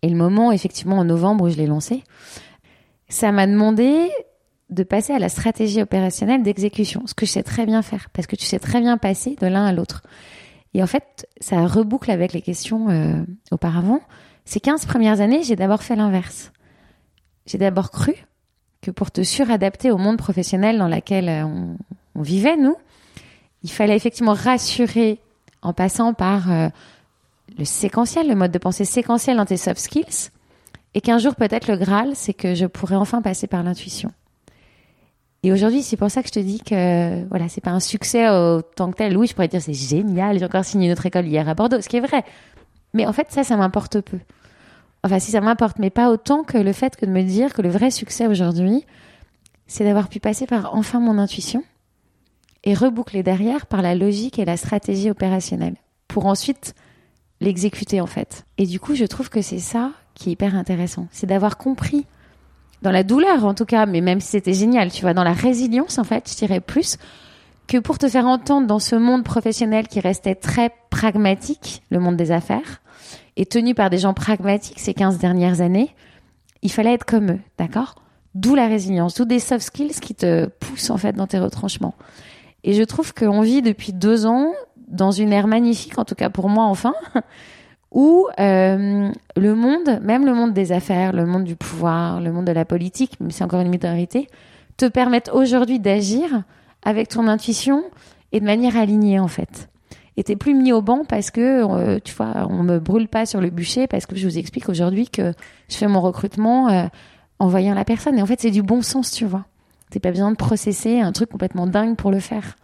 [0.04, 2.04] et le moment, effectivement, en novembre où je l'ai lancé,
[3.10, 4.08] ça m'a demandé
[4.70, 8.28] de passer à la stratégie opérationnelle d'exécution, ce que je sais très bien faire, parce
[8.28, 10.04] que tu sais très bien passer de l'un à l'autre.
[10.76, 14.02] Et en fait, ça reboucle avec les questions euh, auparavant.
[14.52, 16.52] Ces 15 premières années, j'ai d'abord fait l'inverse.
[17.46, 18.14] J'ai d'abord cru
[18.82, 21.46] que pour te suradapter au monde professionnel dans lequel euh,
[22.16, 22.76] on, vivait, nous,
[23.64, 25.20] il fallait effectivement rassurer
[25.62, 26.68] en passant par euh,
[27.58, 30.32] le séquentiel, le mode de pensée séquentiel dans tes soft skills,
[30.96, 34.12] et qu'un jour peut-être le Graal, c'est que je pourrais enfin passer par l'intuition.
[35.44, 38.28] Et aujourd'hui, c'est pour ça que je te dis que voilà, c'est pas un succès
[38.28, 39.16] autant que tel.
[39.16, 41.88] Oui, je pourrais dire c'est génial, j'ai encore signé notre école hier à Bordeaux, ce
[41.88, 42.26] qui est vrai.
[42.94, 44.20] Mais en fait, ça, ça m'importe peu.
[45.04, 47.62] Enfin, si ça m'importe, mais pas autant que le fait que de me dire que
[47.62, 48.86] le vrai succès aujourd'hui,
[49.68, 51.64] c'est d'avoir pu passer par enfin mon intuition
[52.64, 55.76] et reboucler derrière par la logique et la stratégie opérationnelle
[56.08, 56.76] pour ensuite
[57.40, 58.46] l'exécuter en fait.
[58.58, 62.06] Et du coup, je trouve que c'est ça qui est hyper intéressant, c'est d'avoir compris
[62.82, 65.34] dans la douleur en tout cas, mais même si c'était génial, tu vois, dans la
[65.34, 66.98] résilience en fait, je dirais plus
[67.68, 72.18] que pour te faire entendre dans ce monde professionnel qui restait très pragmatique, le monde
[72.18, 72.82] des affaires,
[73.38, 75.96] et tenu par des gens pragmatiques ces 15 dernières années,
[76.62, 77.96] il fallait être comme eux, d'accord?
[78.36, 81.96] D'où la résilience, d'où des soft skills qui te poussent en fait dans tes retranchements.
[82.64, 84.54] Et je trouve qu'on vit depuis deux ans
[84.88, 86.94] dans une ère magnifique, en tout cas pour moi enfin,
[87.92, 92.46] où euh, le monde, même le monde des affaires, le monde du pouvoir, le monde
[92.46, 94.28] de la politique, mais c'est encore une minorité,
[94.78, 96.44] te permettent aujourd'hui d'agir
[96.84, 97.84] avec ton intuition
[98.32, 99.70] et de manière alignée en fait.
[100.22, 103.26] Et t'es plus mis au banc parce que euh, tu vois, on me brûle pas
[103.26, 105.34] sur le bûcher parce que je vous explique aujourd'hui que
[105.68, 106.86] je fais mon recrutement euh,
[107.40, 108.20] en voyant la personne.
[108.20, 109.46] Et en fait, c'est du bon sens, tu vois.
[109.90, 112.56] T'as pas besoin de processer un truc complètement dingue pour le faire.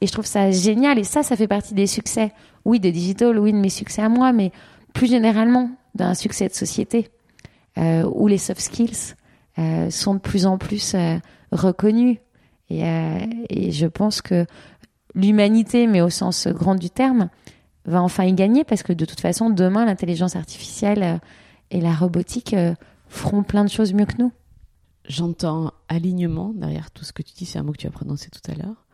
[0.00, 0.98] Et je trouve ça génial.
[0.98, 2.32] Et ça, ça fait partie des succès.
[2.64, 4.50] Oui, de digital, oui, de mes succès à moi, mais
[4.94, 7.10] plus généralement d'un succès de société
[7.76, 9.16] euh, où les soft skills
[9.90, 10.96] sont de plus en plus
[11.50, 12.16] reconnus.
[12.70, 14.46] Et je pense que
[15.14, 17.28] l'humanité, mais au sens grand du terme,
[17.84, 21.18] va enfin y gagner parce que de toute façon, demain, l'intelligence artificielle euh,
[21.70, 22.74] et la robotique euh,
[23.08, 24.32] feront plein de choses mieux que nous.
[25.08, 28.30] J'entends alignement derrière tout ce que tu dis, c'est un mot que tu as prononcé
[28.30, 28.86] tout à l'heure.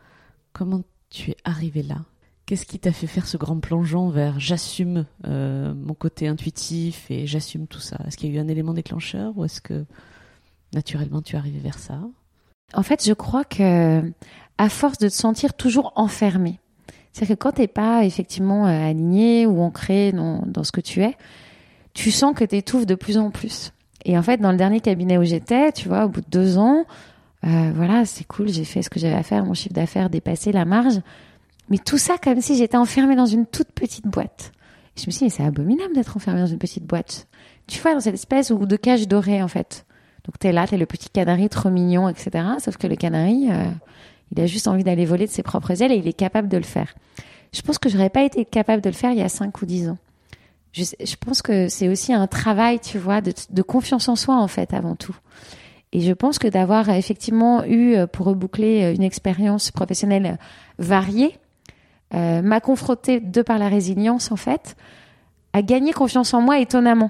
[0.53, 1.97] Comment tu es arrivé là?
[2.45, 7.27] Qu'est-ce qui t'a fait faire ce grand plongeon vers j'assume euh, mon côté intuitif et
[7.27, 9.85] j'assume tout ça Est-ce qu'il y a eu un élément déclencheur ou est-ce que
[10.73, 12.01] naturellement tu es arrivé vers ça?
[12.73, 14.11] En fait, je crois que
[14.59, 16.59] à force de te sentir toujours enfermé,
[17.11, 21.01] c'est-à-dire que quand t'es pas effectivement euh, aligné ou ancré dans, dans ce que tu
[21.01, 21.17] es,
[21.93, 23.73] tu sens que tu étouffes de plus en plus.
[24.05, 26.57] Et en fait, dans le dernier cabinet où j'étais, tu vois, au bout de deux
[26.57, 26.85] ans,
[27.45, 30.51] euh, voilà, c'est cool, j'ai fait ce que j'avais à faire, mon chiffre d'affaires dépassé
[30.51, 31.01] la marge.
[31.69, 34.51] Mais tout ça comme si j'étais enfermée dans une toute petite boîte.
[34.95, 37.27] Et je me suis dit, mais c'est abominable d'être enfermée dans une petite boîte.
[37.67, 39.85] Tu vois, dans cette espèce de cage dorée, en fait.
[40.25, 42.45] Donc t'es là, t'es le petit canari trop mignon, etc.
[42.59, 43.65] Sauf que le canari, euh,
[44.31, 46.57] il a juste envie d'aller voler de ses propres ailes et il est capable de
[46.57, 46.95] le faire.
[47.53, 49.65] Je pense que j'aurais pas été capable de le faire il y a cinq ou
[49.65, 49.97] dix ans.
[50.71, 54.35] Je, je pense que c'est aussi un travail, tu vois, de, de, confiance en soi
[54.35, 55.15] en fait avant tout.
[55.91, 60.37] Et je pense que d'avoir effectivement eu, euh, pour reboucler, euh, une expérience professionnelle
[60.77, 61.39] variée,
[62.13, 64.75] euh, m'a confronté de par la résilience en fait,
[65.53, 67.09] à gagner confiance en moi étonnamment.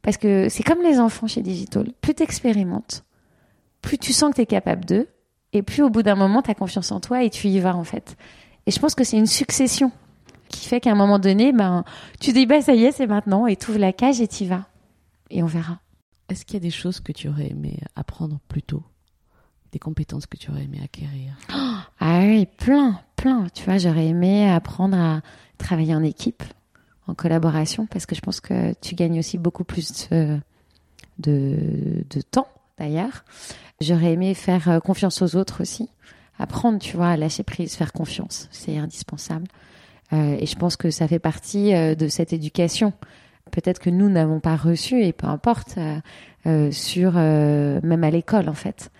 [0.00, 1.92] Parce que c'est comme les enfants chez Digital.
[2.00, 3.04] Plus tu expérimentes,
[3.82, 5.08] plus tu sens que tu es capable d'eux,
[5.56, 7.74] et plus au bout d'un moment, tu as confiance en toi et tu y vas
[7.74, 8.16] en fait.
[8.66, 9.90] Et je pense que c'est une succession
[10.48, 11.84] qui fait qu'à un moment donné, ben,
[12.20, 14.44] tu dis, bah, ça y est, c'est maintenant, et tu ouvres la cage et tu
[14.44, 14.66] y vas.
[15.30, 15.80] Et on verra.
[16.28, 18.82] Est-ce qu'il y a des choses que tu aurais aimé apprendre plus tôt?
[19.72, 21.34] Des compétences que tu aurais aimé acquérir?
[21.98, 23.46] Ah oui, plein, plein.
[23.54, 25.22] Tu vois, j'aurais aimé apprendre à
[25.56, 26.42] travailler en équipe,
[27.06, 30.38] en collaboration, parce que je pense que tu gagnes aussi beaucoup plus de,
[31.18, 33.24] de, de temps, d'ailleurs.
[33.80, 35.88] J'aurais aimé faire euh, confiance aux autres aussi.
[36.38, 38.48] Apprendre, tu vois, à lâcher prise, faire confiance.
[38.50, 39.46] C'est indispensable.
[40.12, 42.92] Euh, et je pense que ça fait partie euh, de cette éducation.
[43.50, 45.98] Peut-être que nous n'avons pas reçu, et peu importe, euh,
[46.46, 48.90] euh sur même à l'école en fait,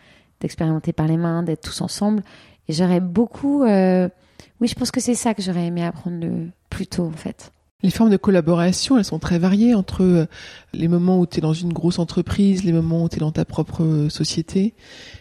[0.40, 2.22] d'expérimenter par les mains, d'être tous ensemble.
[2.68, 6.86] Et j'aurais beaucoup, oui, je pense que c'est ça que j'aurais aimé apprendre le plus
[6.86, 7.52] tôt en fait.
[7.82, 10.26] Les formes de collaboration, elles sont très variées entre
[10.72, 13.32] les moments où tu es dans une grosse entreprise, les moments où tu es dans
[13.32, 14.74] ta propre société.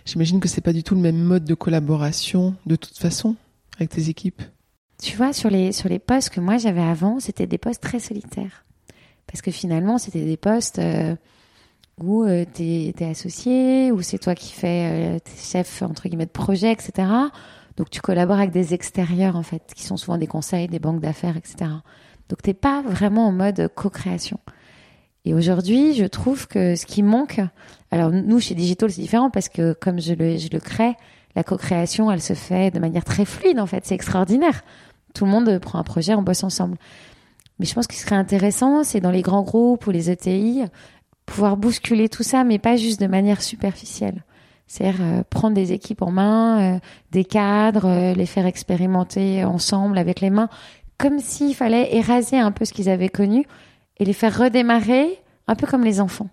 [0.05, 3.35] J'imagine que c'est pas du tout le même mode de collaboration de toute façon
[3.77, 4.41] avec tes équipes.
[5.01, 7.99] Tu vois, sur les, sur les postes que moi j'avais avant, c'était des postes très
[7.99, 8.65] solitaires.
[9.27, 11.15] Parce que finalement, c'était des postes euh,
[11.99, 16.25] où euh, tu es, associé, où c'est toi qui fais, euh, t'es chef, entre guillemets,
[16.25, 17.07] de projet, etc.
[17.77, 21.01] Donc tu collabores avec des extérieurs, en fait, qui sont souvent des conseils, des banques
[21.01, 21.71] d'affaires, etc.
[22.29, 24.39] Donc t'es pas vraiment en mode co-création.
[25.25, 27.41] Et aujourd'hui, je trouve que ce qui manque,
[27.91, 30.95] alors nous chez Digital c'est différent parce que comme je le, crée,
[31.35, 34.63] la co-création elle se fait de manière très fluide en fait, c'est extraordinaire.
[35.13, 36.77] Tout le monde prend un projet, on bosse ensemble.
[37.59, 40.63] Mais je pense qu'il serait intéressant, c'est dans les grands groupes ou les ETI,
[41.25, 44.23] pouvoir bousculer tout ça, mais pas juste de manière superficielle.
[44.67, 46.79] C'est-à-dire euh, prendre des équipes en main, euh,
[47.11, 50.49] des cadres, euh, les faire expérimenter ensemble avec les mains,
[50.97, 53.45] comme s'il fallait éraser un peu ce qu'ils avaient connu
[53.97, 56.29] et les faire redémarrer, un peu comme les enfants.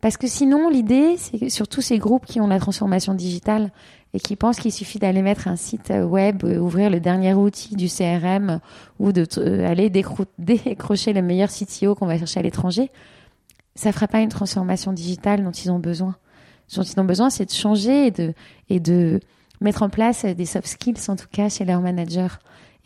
[0.00, 3.72] Parce que sinon, l'idée, c'est surtout ces groupes qui ont la transformation digitale
[4.14, 7.74] et qui pensent qu'il suffit d'aller mettre un site web, euh, ouvrir le dernier outil
[7.74, 8.60] du CRM
[8.98, 9.88] ou de euh,
[10.38, 12.90] décrocher le meilleur CTO qu'on va chercher à l'étranger,
[13.74, 16.16] ça fera pas une transformation digitale dont ils ont besoin.
[16.68, 18.12] Ce dont ils ont besoin, c'est de changer
[18.68, 19.20] et de
[19.60, 22.28] mettre en place des soft skills, en tout cas, chez leurs managers.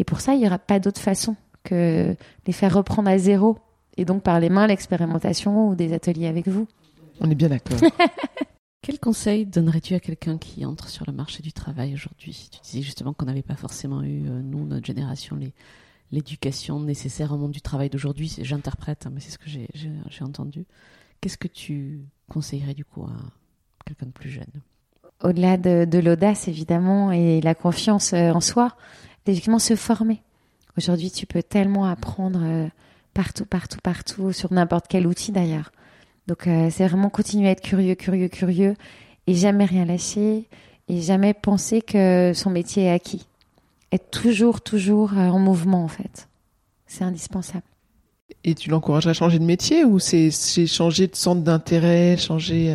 [0.02, 3.56] Et pour ça, il n'y aura pas d'autre façon que les faire reprendre à zéro.
[3.96, 6.66] Et donc, par les mains, l'expérimentation ou des ateliers avec vous.
[7.20, 7.78] On est bien d'accord.
[8.82, 12.50] Quel conseil donnerais-tu à quelqu'un qui entre sur le marché du travail aujourd'hui?
[12.50, 15.54] Tu disais justement qu'on n'avait pas forcément eu, euh, nous, notre génération, les,
[16.10, 18.34] l'éducation nécessaire au monde du travail d'aujourd'hui.
[18.40, 19.68] J'interprète, hein, mais c'est ce que j'ai,
[20.20, 20.66] entendu.
[21.20, 23.14] Qu'est-ce que tu conseillerais du coup à
[23.86, 24.50] quelqu'un de plus jeune?
[25.22, 28.76] Au-delà de, l'audace, évidemment, et la confiance euh, en soi,
[29.26, 30.22] effectivement se former.
[30.76, 32.66] Aujourd'hui, tu peux tellement apprendre euh,
[33.14, 35.72] partout, partout, partout, sur n'importe quel outil d'ailleurs.
[36.26, 38.74] Donc euh, c'est vraiment continuer à être curieux, curieux, curieux
[39.26, 40.48] et jamais rien lâcher
[40.88, 43.26] et jamais penser que son métier est acquis.
[43.90, 46.28] Être toujours, toujours euh, en mouvement en fait.
[46.86, 47.64] C'est indispensable.
[48.44, 50.30] Et tu l'encouragerais à changer de métier ou c'est
[50.66, 52.74] changer de centre d'intérêt, changer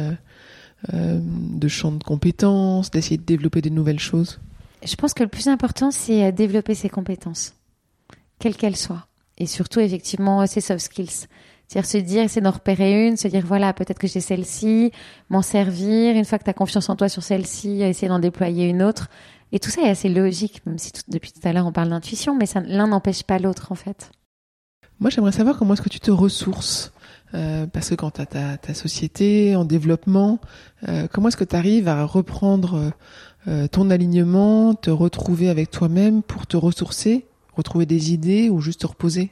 [0.93, 4.39] de champ de compétences, d'essayer de développer des nouvelles choses?
[4.84, 7.53] Je pense que le plus important, c'est développer ses compétences,
[8.39, 9.07] quelles qu'elles soient.
[9.38, 11.28] Et surtout, effectivement, ses soft skills.
[11.67, 14.91] C'est-à-dire se dire, essayer d'en repérer une, se dire, voilà, peut-être que j'ai celle-ci,
[15.30, 16.15] m'en servir.
[16.15, 19.09] Une fois que tu as confiance en toi sur celle-ci, essayer d'en déployer une autre.
[19.51, 22.36] Et tout ça est assez logique, même si depuis tout à l'heure on parle d'intuition,
[22.36, 24.11] mais l'un n'empêche pas l'autre en fait.
[24.99, 26.91] Moi j'aimerais savoir comment est-ce que tu te ressources.
[27.34, 30.39] Euh, parce que quand tu as ta, ta, société en développement,
[30.88, 32.93] euh, comment est-ce que tu arrives à reprendre
[33.47, 38.81] euh, ton alignement, te retrouver avec toi-même pour te ressourcer, retrouver des idées ou juste
[38.81, 39.31] te reposer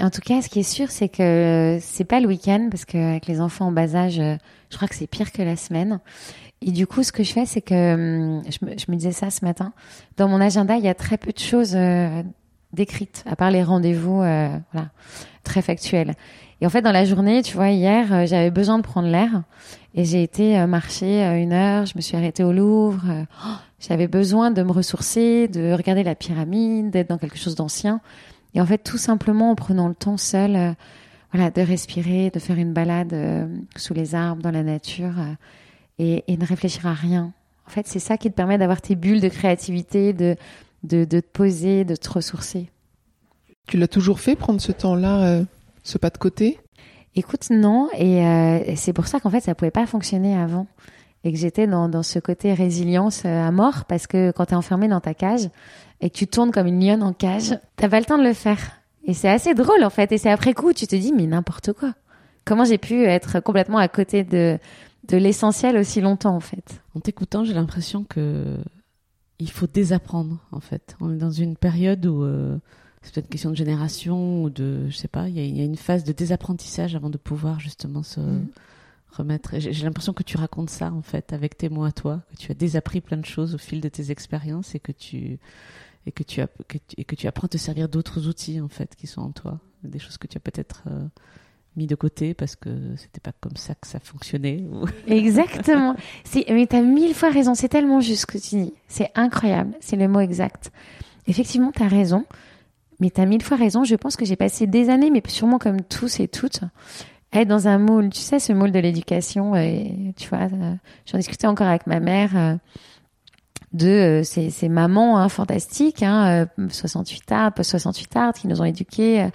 [0.00, 3.26] En tout cas, ce qui est sûr, c'est que c'est pas le week-end parce qu'avec
[3.26, 6.00] les enfants en bas âge, je crois que c'est pire que la semaine.
[6.62, 9.44] Et du coup, ce que je fais, c'est que hum, je me, disais ça ce
[9.44, 9.72] matin.
[10.16, 11.76] Dans mon agenda, il y a très peu de choses
[12.72, 14.90] décrites, à part les rendez-vous, voilà,
[15.42, 16.14] très factuels.
[16.60, 19.42] Et en fait, dans la journée, tu vois, hier, euh, j'avais besoin de prendre l'air
[19.94, 21.86] et j'ai été euh, marcher euh, une heure.
[21.86, 23.02] Je me suis arrêtée au Louvre.
[23.44, 23.48] Oh,
[23.80, 28.00] j'avais besoin de me ressourcer, de regarder la pyramide, d'être dans quelque chose d'ancien.
[28.54, 30.74] Et en fait, tout simplement en prenant le temps seul,
[31.32, 33.14] voilà, de respirer, de faire une balade
[33.76, 35.14] sous les arbres, dans la nature,
[35.98, 37.32] et, et ne réfléchir à rien.
[37.66, 40.36] En fait, c'est ça qui te permet d'avoir tes bulles de créativité, de,
[40.84, 42.70] de, de te poser, de te ressourcer.
[43.66, 45.42] Tu l'as toujours fait, prendre ce temps-là
[45.82, 46.58] ce pas de côté?
[47.16, 47.88] Écoute, non.
[47.94, 50.66] Euh, et c'est pour ça qu'en fait, ça pouvait pas fonctionner avant.
[51.22, 53.84] Et que j'étais dans, dans ce côté résilience euh, à mort.
[53.84, 55.48] Parce que quand tu es enfermé dans ta cage
[56.00, 58.32] et que tu tournes comme une lionne en cage, t'as pas le temps de le
[58.32, 58.58] faire.
[59.04, 60.12] Et c'est assez drôle, en fait.
[60.12, 61.94] Et c'est après coup, tu te dis, mais n'importe quoi.
[62.44, 64.58] Comment j'ai pu être complètement à côté de,
[65.08, 66.82] de l'essentiel aussi longtemps, en fait?
[66.94, 68.58] En t'écoutant, j'ai l'impression que
[69.38, 70.96] il faut désapprendre, en fait.
[71.00, 72.22] On est dans une période où...
[72.22, 72.58] Euh,
[73.04, 75.76] c'est peut-être une question de génération ou de, je sais pas, il y, a, une
[75.76, 78.48] phase de désapprentissage avant de pouvoir justement se mm.
[79.12, 79.58] remettre.
[79.58, 82.50] J'ai l'impression que tu racontes ça en fait avec tes mots à toi, que tu
[82.50, 85.38] as désappris plein de choses au fil de tes expériences et que tu
[86.06, 86.48] et que tu, as,
[86.98, 89.58] et que tu apprends à te servir d'autres outils en fait qui sont en toi,
[89.82, 91.06] des choses que tu as peut-être euh,
[91.76, 94.64] mis de côté parce que c'était pas comme ça que ça fonctionnait.
[95.06, 95.96] Exactement.
[96.34, 97.54] Mais tu as mille fois raison.
[97.54, 98.74] C'est tellement juste ce que tu dis.
[98.88, 99.74] C'est incroyable.
[99.80, 100.70] C'est le mot exact.
[101.26, 102.26] Effectivement, tu as raison.
[103.00, 103.84] Mais tu as mille fois raison.
[103.84, 106.60] Je pense que j'ai passé des années, mais sûrement comme tous et toutes,
[107.32, 108.10] être dans un moule.
[108.10, 109.56] Tu sais, ce moule de l'éducation.
[109.56, 110.74] Et, tu vois, euh,
[111.06, 112.54] j'en discutais encore avec ma mère euh,
[113.72, 118.60] de euh, ces, ces, mamans hein, fantastiques, hein, 68 arts, post 68 arts, qui nous
[118.60, 119.28] ont éduqués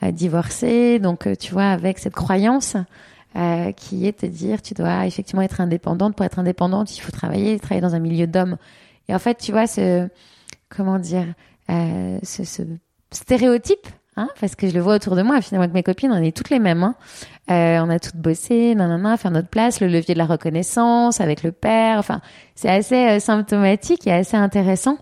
[0.00, 0.98] à divorcer.
[0.98, 2.76] Donc, tu vois, avec cette croyance
[3.76, 6.16] qui est de dire, tu dois effectivement être indépendante.
[6.16, 8.56] Pour être indépendante, il faut travailler, travailler dans un milieu d'hommes.
[9.08, 10.08] Et en fait, tu vois, ce
[10.68, 11.26] comment dire,
[11.68, 12.62] ce, ce
[13.12, 13.86] stéréotype,
[14.16, 16.36] hein, parce que je le vois autour de moi, finalement, avec mes copines, on est
[16.36, 16.82] toutes les mêmes.
[16.82, 16.94] Hein.
[17.50, 21.42] Euh, on a toutes bossé, nanana, faire notre place, le levier de la reconnaissance avec
[21.42, 21.98] le père.
[21.98, 22.20] Enfin,
[22.54, 24.98] c'est assez euh, symptomatique et assez intéressant.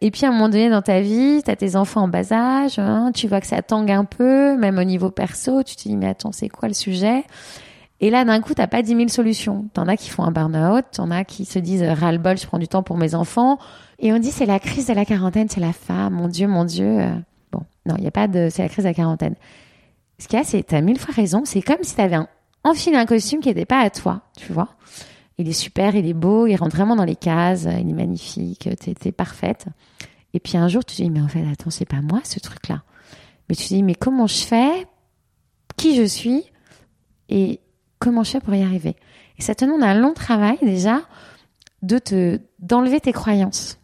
[0.00, 2.32] Et puis, à un moment donné dans ta vie, tu as tes enfants en bas
[2.32, 5.82] âge, hein, tu vois que ça tangue un peu, même au niveau perso, tu te
[5.82, 7.24] dis, mais attends, c'est quoi le sujet?
[8.00, 9.66] Et là, d'un coup, t'as pas dix mille solutions.
[9.72, 12.68] T'en as qui font un burn-out, t'en as qui se disent ras-le-bol, je prends du
[12.68, 13.58] temps pour mes enfants.
[13.98, 16.64] Et on dit c'est la crise de la quarantaine, c'est la femme, mon Dieu, mon
[16.64, 17.00] Dieu.
[17.86, 18.48] Non, il n'y a pas de.
[18.50, 19.34] C'est la crise de la quarantaine.
[20.18, 20.62] Ce qu'il y a, c'est.
[20.62, 21.42] T'as mille fois raison.
[21.44, 22.28] C'est comme si t'avais un,
[22.64, 24.70] enfilé un costume qui n'était pas à toi, tu vois.
[25.38, 28.68] Il est super, il est beau, il rentre vraiment dans les cases, il est magnifique,
[28.78, 29.66] t'es, es parfaite.
[30.32, 32.38] Et puis un jour, tu te dis, mais en fait, attends, c'est pas moi ce
[32.40, 32.82] truc-là.
[33.48, 34.86] Mais tu te dis, mais comment je fais?
[35.76, 36.44] Qui je suis?
[37.28, 37.60] Et
[37.98, 38.96] comment je fais pour y arriver?
[39.38, 41.02] Et ça te demande un long travail déjà
[41.82, 43.78] de te d'enlever tes croyances.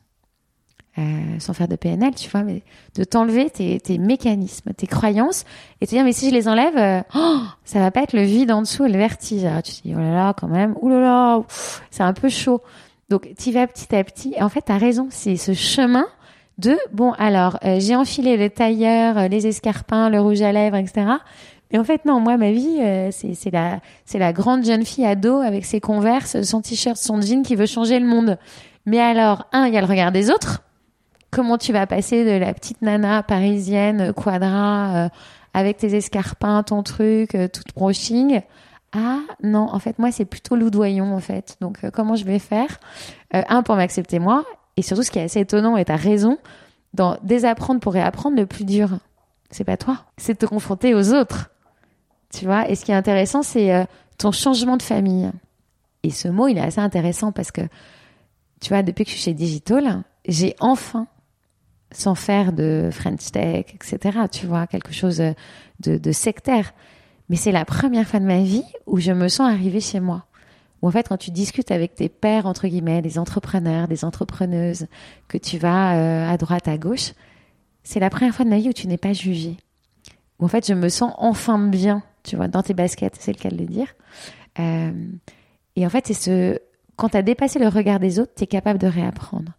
[1.00, 2.62] Euh, sans faire de PNL, tu vois, mais
[2.94, 5.44] de t'enlever tes, tes, mécanismes, tes croyances,
[5.80, 8.22] et te dire, mais si je les enlève, euh, oh, ça va pas être le
[8.22, 9.44] vide en dessous et le vertige.
[9.44, 11.42] Alors, tu te dis, oh là là, quand même, oh là là,
[11.90, 12.60] c'est un peu chaud.
[13.08, 16.06] Donc, tu vas petit à petit, et en fait, tu as raison, c'est ce chemin
[16.58, 21.06] de, bon, alors, euh, j'ai enfilé le tailleur, les escarpins, le rouge à lèvres, etc.
[21.72, 22.80] Mais en fait, non, moi, ma vie,
[23.12, 23.80] c'est la,
[24.12, 28.00] la grande jeune fille ado avec ses converses, son t-shirt, son jean qui veut changer
[28.00, 28.38] le monde.
[28.86, 30.64] Mais alors, un, il y a le regard des autres
[31.30, 35.08] comment tu vas passer de la petite nana parisienne euh, quadra euh,
[35.54, 38.42] avec tes escarpins, ton truc, euh, toute brushing
[38.92, 41.56] ah non, en fait moi c'est plutôt loudoyon en fait.
[41.60, 42.80] Donc comment je vais faire?
[43.32, 44.44] Un pour m'accepter moi
[44.76, 46.38] et surtout ce qui est assez étonnant et t'as raison
[46.92, 48.98] dans désapprendre pour réapprendre le plus dur.
[49.52, 51.50] C'est pas toi, c'est te confronter aux autres.
[52.34, 52.68] Tu vois?
[52.68, 53.86] Et ce qui est intéressant c'est
[54.18, 55.30] ton changement de famille.
[56.02, 57.62] Et ce mot il est assez intéressant parce que
[58.60, 61.06] tu vois depuis que je suis chez Digital, j'ai enfin
[61.92, 64.18] sans faire de French Tech, etc.
[64.30, 65.22] Tu vois, quelque chose
[65.80, 66.72] de, sectaire.
[67.28, 70.24] Mais c'est la première fois de ma vie où je me sens arrivée chez moi.
[70.82, 74.86] Où en fait, quand tu discutes avec tes pères, entre guillemets, des entrepreneurs, des entrepreneuses,
[75.28, 77.12] que tu vas euh, à droite, à gauche,
[77.82, 79.56] c'est la première fois de ma vie où tu n'es pas jugée.
[80.38, 83.38] Où en fait, je me sens enfin bien, tu vois, dans tes baskets, c'est le
[83.38, 83.88] cas de le dire.
[84.58, 84.92] Euh,
[85.76, 86.58] et en fait, c'est ce,
[86.96, 89.52] quand tu as dépassé le regard des autres, tu es capable de réapprendre.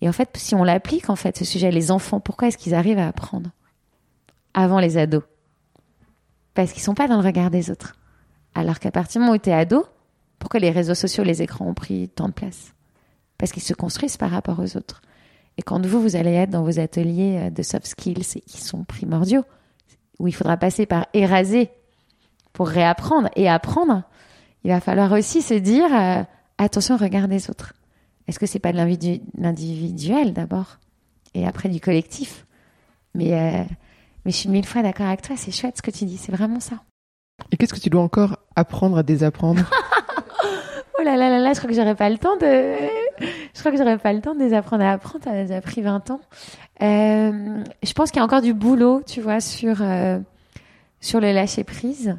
[0.00, 2.74] Et en fait, si on l'applique, en fait, ce sujet, les enfants, pourquoi est-ce qu'ils
[2.74, 3.50] arrivent à apprendre
[4.52, 5.22] avant les ados?
[6.54, 7.96] Parce qu'ils sont pas dans le regard des autres.
[8.54, 9.86] Alors qu'à partir du moment où tu es ado,
[10.38, 12.74] pourquoi les réseaux sociaux, les écrans ont pris tant de place?
[13.38, 15.02] Parce qu'ils se construisent par rapport aux autres.
[15.56, 18.84] Et quand vous, vous allez être dans vos ateliers euh, de soft skills qui sont
[18.84, 19.44] primordiaux,
[20.18, 21.70] où il faudra passer par éraser
[22.52, 24.02] pour réapprendre et apprendre,
[24.62, 26.22] il va falloir aussi se dire euh,
[26.58, 27.74] attention, regarde les autres.
[28.26, 28.78] Est-ce que c'est pas de
[29.38, 30.78] l'individuel d'abord
[31.34, 32.46] et après du collectif?
[33.14, 33.64] Mais euh,
[34.24, 35.36] mais je suis mille fois d'accord avec toi.
[35.36, 36.16] C'est chouette ce que tu dis.
[36.16, 36.76] C'est vraiment ça.
[37.50, 39.62] Et qu'est-ce que tu dois encore apprendre à désapprendre?
[40.96, 42.76] Oh là là là là, je crois que j'aurais pas le temps de.
[43.20, 45.24] Je crois que j'aurais pas le temps de désapprendre à apprendre.
[45.24, 46.20] Ça a déjà pris 20 ans.
[46.82, 50.20] Euh, je pense qu'il y a encore du boulot, tu vois, sur euh,
[51.00, 52.16] sur le lâcher prise.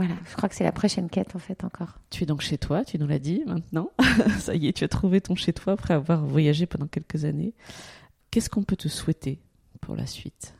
[0.00, 1.98] Voilà, je crois que c'est la prochaine quête en fait encore.
[2.08, 3.90] Tu es donc chez toi, tu nous l'as dit maintenant.
[4.38, 7.52] Ça y est, tu as trouvé ton chez toi après avoir voyagé pendant quelques années.
[8.30, 9.40] Qu'est-ce qu'on peut te souhaiter
[9.82, 10.54] pour la suite?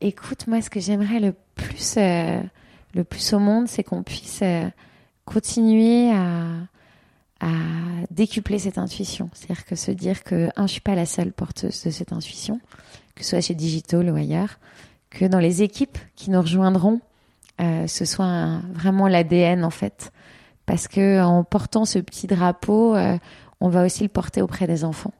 [0.00, 2.42] Écoute, moi, ce que j'aimerais le plus, euh,
[2.92, 4.68] le plus au monde, c'est qu'on puisse euh,
[5.24, 6.46] continuer à,
[7.38, 7.52] à
[8.10, 9.30] décupler cette intuition.
[9.34, 12.60] C'est-à-dire que se dire que, un, je suis pas la seule porteuse de cette intuition,
[13.14, 14.58] que ce soit chez Digital ou ailleurs,
[15.10, 17.00] que dans les équipes qui nous rejoindront,
[17.60, 20.12] euh, ce soit vraiment l'ADN en fait,
[20.66, 22.96] parce que en portant ce petit drapeau,
[23.60, 25.12] on va aussi le porter auprès des enfants.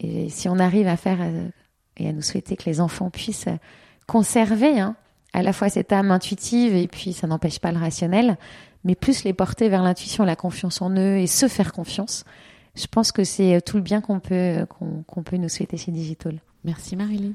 [0.00, 1.18] Et si on arrive à faire
[1.96, 3.48] et à nous souhaiter que les enfants puissent
[4.06, 4.96] conserver hein,
[5.32, 8.36] à la fois cette âme intuitive et puis ça n'empêche pas le rationnel,
[8.84, 12.24] mais plus les porter vers l'intuition, la confiance en eux et se faire confiance.
[12.74, 14.66] Je pense que c'est euh, tout le bien qu'on peut,
[15.06, 16.40] qu'on peut nous souhaiter chez Digital.
[16.64, 17.32] Merci Marilyn.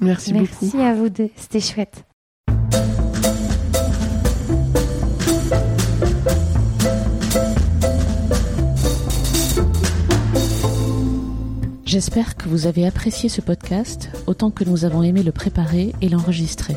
[0.00, 0.64] Merci, Merci beaucoup.
[0.64, 2.04] Merci à vous deux, c'était chouette.
[11.92, 16.08] J'espère que vous avez apprécié ce podcast autant que nous avons aimé le préparer et
[16.08, 16.74] l'enregistrer.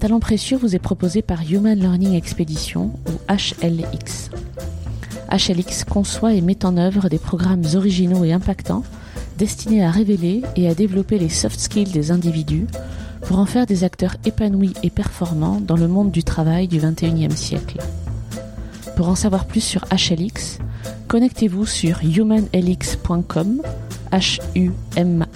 [0.00, 4.30] Talent précieux vous est proposé par Human Learning Expedition ou HLX.
[5.30, 8.84] HLX conçoit et met en œuvre des programmes originaux et impactants
[9.36, 12.66] destinés à révéler et à développer les soft skills des individus
[13.26, 17.36] pour en faire des acteurs épanouis et performants dans le monde du travail du 21e
[17.36, 17.76] siècle.
[18.96, 20.58] Pour en savoir plus sur HLX,
[21.08, 23.62] connectez-vous sur humanlx.com
[24.96, 25.26] humanlx.com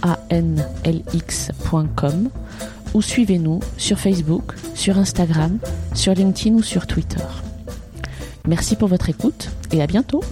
[2.95, 5.59] ou suivez-nous sur Facebook, sur Instagram,
[5.95, 7.25] sur LinkedIn ou sur Twitter.
[8.47, 10.23] Merci pour votre écoute et à bientôt.